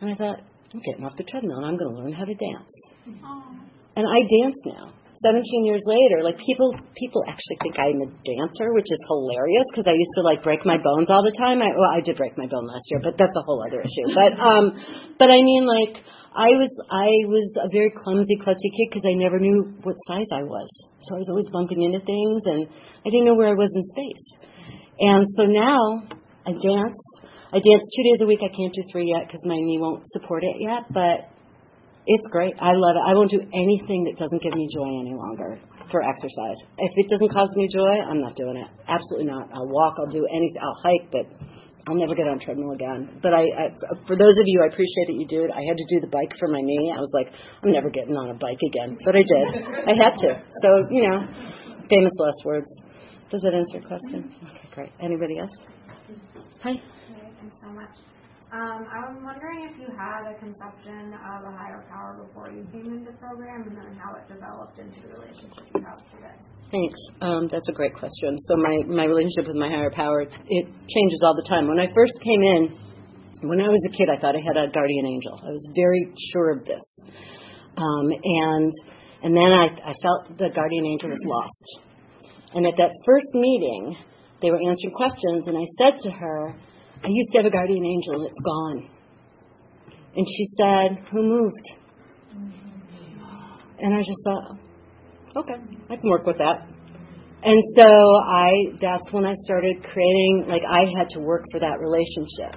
And 0.01 0.11
I 0.11 0.13
thought, 0.13 0.39
I'm 0.73 0.81
getting 0.81 1.03
off 1.05 1.17
the 1.17 1.23
treadmill, 1.23 1.57
and 1.57 1.65
I'm 1.65 1.77
going 1.77 1.95
to 1.95 2.01
learn 2.01 2.13
how 2.13 2.25
to 2.25 2.33
dance. 2.33 2.69
And 3.95 4.05
I 4.05 4.19
dance 4.21 4.55
now. 4.65 4.93
17 5.23 5.63
years 5.63 5.81
later, 5.87 6.19
like 6.19 6.35
people 6.43 6.75
people 6.99 7.23
actually 7.23 7.57
think 7.63 7.79
I'm 7.79 8.03
a 8.03 8.09
dancer, 8.27 8.75
which 8.75 8.91
is 8.91 8.99
hilarious 9.07 9.63
because 9.71 9.87
I 9.87 9.95
used 9.95 10.13
to 10.19 10.23
like 10.27 10.43
break 10.43 10.67
my 10.67 10.75
bones 10.75 11.07
all 11.07 11.23
the 11.23 11.31
time. 11.31 11.63
I 11.63 11.71
well, 11.71 11.95
I 11.95 12.03
did 12.03 12.19
break 12.19 12.37
my 12.37 12.45
bone 12.45 12.67
last 12.67 12.83
year, 12.91 12.99
but 12.99 13.15
that's 13.15 13.35
a 13.35 13.43
whole 13.47 13.63
other 13.63 13.79
issue. 13.79 14.11
But 14.11 14.35
um, 14.35 14.75
but 15.15 15.31
I 15.31 15.39
mean 15.39 15.63
like 15.63 15.95
I 16.35 16.59
was 16.59 16.71
I 16.91 17.23
was 17.31 17.47
a 17.55 17.71
very 17.71 17.95
clumsy, 17.95 18.35
klutzy 18.43 18.67
kid 18.75 18.91
because 18.91 19.07
I 19.07 19.15
never 19.15 19.39
knew 19.39 19.71
what 19.87 19.95
size 20.11 20.27
I 20.27 20.43
was. 20.43 20.67
So 21.07 21.15
I 21.15 21.19
was 21.23 21.29
always 21.31 21.47
bumping 21.55 21.81
into 21.81 22.03
things, 22.03 22.41
and 22.43 22.67
I 22.67 23.07
didn't 23.07 23.25
know 23.25 23.39
where 23.39 23.49
I 23.49 23.57
was 23.57 23.71
in 23.71 23.83
space. 23.95 24.27
And 24.99 25.23
so 25.39 25.47
now 25.47 26.03
I 26.43 26.51
dance. 26.51 26.99
I 27.53 27.61
dance 27.61 27.85
two 27.95 28.03
days 28.11 28.19
a 28.21 28.25
week. 28.25 28.41
I 28.41 28.49
can't 28.49 28.73
do 28.73 28.81
three 28.91 29.13
yet 29.13 29.27
because 29.27 29.45
my 29.45 29.55
knee 29.55 29.77
won't 29.79 30.03
support 30.11 30.43
it 30.43 30.57
yet, 30.59 30.91
but 30.91 31.29
it's 32.05 32.27
great. 32.29 32.53
I 32.59 32.71
love 32.75 32.95
it. 32.95 33.03
I 33.05 33.13
won't 33.13 33.31
do 33.31 33.39
anything 33.39 34.05
that 34.11 34.19
doesn't 34.19 34.41
give 34.41 34.53
me 34.53 34.67
joy 34.73 34.89
any 34.99 35.15
longer 35.15 35.59
for 35.91 36.03
exercise. 36.03 36.59
If 36.77 36.91
it 36.97 37.09
doesn't 37.09 37.31
cause 37.31 37.49
me 37.55 37.67
joy, 37.71 38.01
I'm 38.03 38.19
not 38.19 38.35
doing 38.35 38.57
it. 38.57 38.67
Absolutely 38.87 39.31
not. 39.31 39.49
I'll 39.53 39.69
walk. 39.69 39.95
I'll 39.99 40.11
do 40.11 40.25
anything. 40.27 40.59
I'll 40.59 40.79
hike, 40.83 41.11
but 41.11 41.25
I'll 41.87 41.95
never 41.95 42.15
get 42.15 42.27
on 42.27 42.39
treadmill 42.39 42.71
again. 42.71 43.19
But 43.21 43.33
I, 43.33 43.43
I, 43.43 43.65
for 44.07 44.15
those 44.15 44.35
of 44.35 44.45
you, 44.47 44.63
I 44.63 44.67
appreciate 44.71 45.07
that 45.07 45.17
you 45.19 45.27
do 45.27 45.43
it. 45.43 45.51
I 45.51 45.63
had 45.67 45.77
to 45.77 45.87
do 45.87 45.99
the 45.99 46.11
bike 46.11 46.31
for 46.39 46.47
my 46.47 46.61
knee. 46.61 46.91
I 46.95 46.99
was 46.99 47.11
like, 47.13 47.27
I'm 47.63 47.71
never 47.71 47.89
getting 47.89 48.15
on 48.15 48.31
a 48.31 48.37
bike 48.39 48.59
again, 48.67 48.97
but 49.03 49.15
I 49.15 49.23
did. 49.23 49.47
I 49.87 49.93
had 49.95 50.15
to. 50.23 50.29
So 50.63 50.69
you 50.91 51.07
know, 51.07 51.19
famous 51.89 52.13
last 52.19 52.43
words. 52.45 52.67
Does 53.31 53.41
that 53.41 53.53
answer 53.53 53.79
your 53.79 53.87
question? 53.87 54.31
Okay, 54.43 54.69
great. 54.75 54.91
Anybody 55.01 55.39
else? 55.39 55.51
Hi. 56.63 56.73
Um, 58.53 58.85
I 58.85 59.09
was 59.09 59.17
wondering 59.25 59.65
if 59.65 59.81
you 59.81 59.89
had 59.97 60.29
a 60.29 60.37
conception 60.37 61.09
of 61.17 61.41
a 61.41 61.53
higher 61.57 61.81
power 61.89 62.21
before 62.21 62.53
you 62.53 62.61
came 62.69 62.85
into 62.85 63.09
the 63.09 63.17
program, 63.17 63.65
and 63.65 63.73
then 63.73 63.97
how 63.97 64.13
it 64.13 64.29
developed 64.29 64.77
into 64.77 65.01
the 65.01 65.17
relationship 65.17 65.65
you 65.73 65.81
have 65.81 65.97
today. 66.13 66.37
Thanks. 66.69 66.99
Um, 67.17 67.49
that's 67.49 67.65
a 67.65 67.73
great 67.73 67.97
question. 67.97 68.37
So 68.45 68.53
my, 68.61 68.85
my 68.85 69.05
relationship 69.09 69.49
with 69.49 69.57
my 69.57 69.73
higher 69.73 69.89
power, 69.89 70.21
it 70.21 70.65
changes 70.69 71.19
all 71.25 71.33
the 71.33 71.49
time. 71.49 71.65
When 71.65 71.81
I 71.81 71.89
first 71.97 72.13
came 72.21 72.45
in, 72.45 72.77
when 73.49 73.57
I 73.57 73.73
was 73.73 73.81
a 73.89 73.93
kid, 73.97 74.05
I 74.13 74.21
thought 74.21 74.37
I 74.37 74.45
had 74.45 74.53
a 74.53 74.69
guardian 74.69 75.09
angel. 75.09 75.33
I 75.33 75.49
was 75.49 75.65
very 75.73 76.13
sure 76.29 76.53
of 76.53 76.61
this. 76.61 76.85
Um, 77.73 78.05
and 78.13 78.71
and 79.25 79.33
then 79.33 79.49
I, 79.49 79.65
I 79.81 79.93
felt 79.97 80.37
the 80.37 80.53
guardian 80.53 80.85
angel 80.85 81.09
was 81.09 81.25
lost. 81.25 81.65
And 82.53 82.67
at 82.67 82.77
that 82.77 82.93
first 83.01 83.33
meeting, 83.33 83.97
they 84.45 84.51
were 84.51 84.61
answering 84.61 84.93
questions, 84.93 85.49
and 85.49 85.57
I 85.57 85.65
said 85.81 85.97
to 86.05 86.11
her, 86.11 86.53
I 87.03 87.07
used 87.09 87.31
to 87.31 87.37
have 87.39 87.45
a 87.45 87.49
guardian 87.49 87.85
angel, 87.85 88.13
and 88.15 88.25
it's 88.25 88.41
gone. 88.43 88.89
And 90.15 90.25
she 90.27 90.47
said, 90.57 91.05
Who 91.11 91.23
moved? 91.23 91.67
And 93.79 93.93
I 93.93 93.99
just 93.99 94.19
thought, 94.23 94.57
okay, 95.35 95.59
I 95.89 95.95
can 95.97 96.09
work 96.09 96.25
with 96.25 96.37
that. 96.37 96.67
And 97.43 97.59
so 97.75 97.89
I, 98.23 98.79
that's 98.79 99.11
when 99.11 99.25
I 99.25 99.35
started 99.43 99.83
creating, 99.83 100.45
like 100.47 100.61
I 100.63 100.87
had 100.97 101.09
to 101.09 101.19
work 101.19 101.43
for 101.51 101.59
that 101.59 101.75
relationship. 101.79 102.55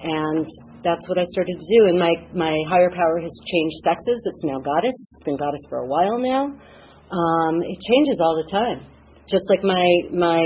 And 0.00 0.46
that's 0.82 1.06
what 1.08 1.18
I 1.18 1.26
started 1.28 1.58
to 1.58 1.66
do. 1.68 1.88
And 1.88 1.98
my, 1.98 2.14
my 2.32 2.56
higher 2.70 2.88
power 2.88 3.20
has 3.20 3.34
changed 3.52 3.76
sexes. 3.84 4.22
It's 4.24 4.44
now 4.44 4.60
goddess. 4.60 4.94
It's 5.12 5.24
been 5.24 5.36
goddess 5.36 5.60
for 5.68 5.84
a 5.84 5.86
while 5.86 6.18
now. 6.18 6.44
Um, 6.46 7.62
it 7.62 7.78
changes 7.84 8.18
all 8.20 8.40
the 8.42 8.50
time. 8.50 8.86
Just 9.28 9.44
like 9.50 9.62
my, 9.62 9.84
my 10.10 10.40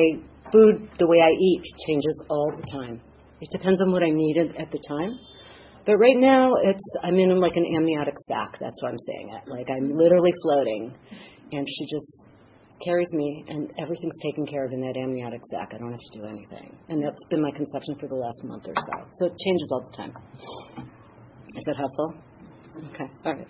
food, 0.51 0.89
the 0.99 1.07
way 1.07 1.19
I 1.21 1.31
eat 1.31 1.63
changes 1.87 2.21
all 2.29 2.51
the 2.57 2.67
time. 2.73 3.01
It 3.43 3.51
depends 3.51 3.83
on 3.83 3.91
what 3.91 4.05
I 4.05 4.11
needed 4.11 4.55
at 4.57 4.71
the 4.71 4.79
time. 4.87 5.19
But 5.85 5.97
right 5.97 6.17
now, 6.17 6.55
it's 6.63 6.87
I'm 7.03 7.19
in 7.19 7.41
like 7.41 7.57
an 7.57 7.67
amniotic 7.77 8.15
sac. 8.29 8.57
That's 8.61 8.81
what 8.83 8.93
I'm 8.93 8.99
saying 8.99 9.35
it. 9.35 9.51
Like 9.51 9.67
I'm 9.69 9.99
literally 9.99 10.33
floating, 10.43 10.95
and 11.51 11.67
she 11.69 11.87
just 11.91 12.23
carries 12.85 13.11
me, 13.13 13.45
and 13.49 13.69
everything's 13.83 14.19
taken 14.23 14.47
care 14.47 14.65
of 14.65 14.73
in 14.73 14.81
that 14.83 14.97
amniotic 14.97 15.41
sac. 15.51 15.73
I 15.75 15.79
don't 15.79 15.91
have 15.91 16.01
to 16.13 16.19
do 16.21 16.25
anything, 16.25 16.77
and 16.89 17.03
that's 17.03 17.19
been 17.31 17.43
my 17.43 17.51
conception 17.51 17.97
for 17.99 18.07
the 18.07 18.15
last 18.15 18.45
month 18.45 18.63
or 18.69 18.75
so. 18.77 19.07
So 19.15 19.27
it 19.27 19.33
changes 19.45 19.69
all 19.73 19.91
the 19.91 19.97
time. 19.97 20.13
Is 21.57 21.65
that 21.67 21.77
helpful? 21.77 22.15
Okay. 22.95 23.11
All 23.27 23.35
right. 23.35 23.49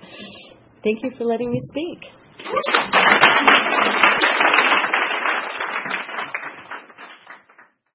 Thank 0.82 1.04
you 1.04 1.10
for 1.18 1.24
letting 1.24 1.50
me 1.50 1.60
speak. 1.68 2.10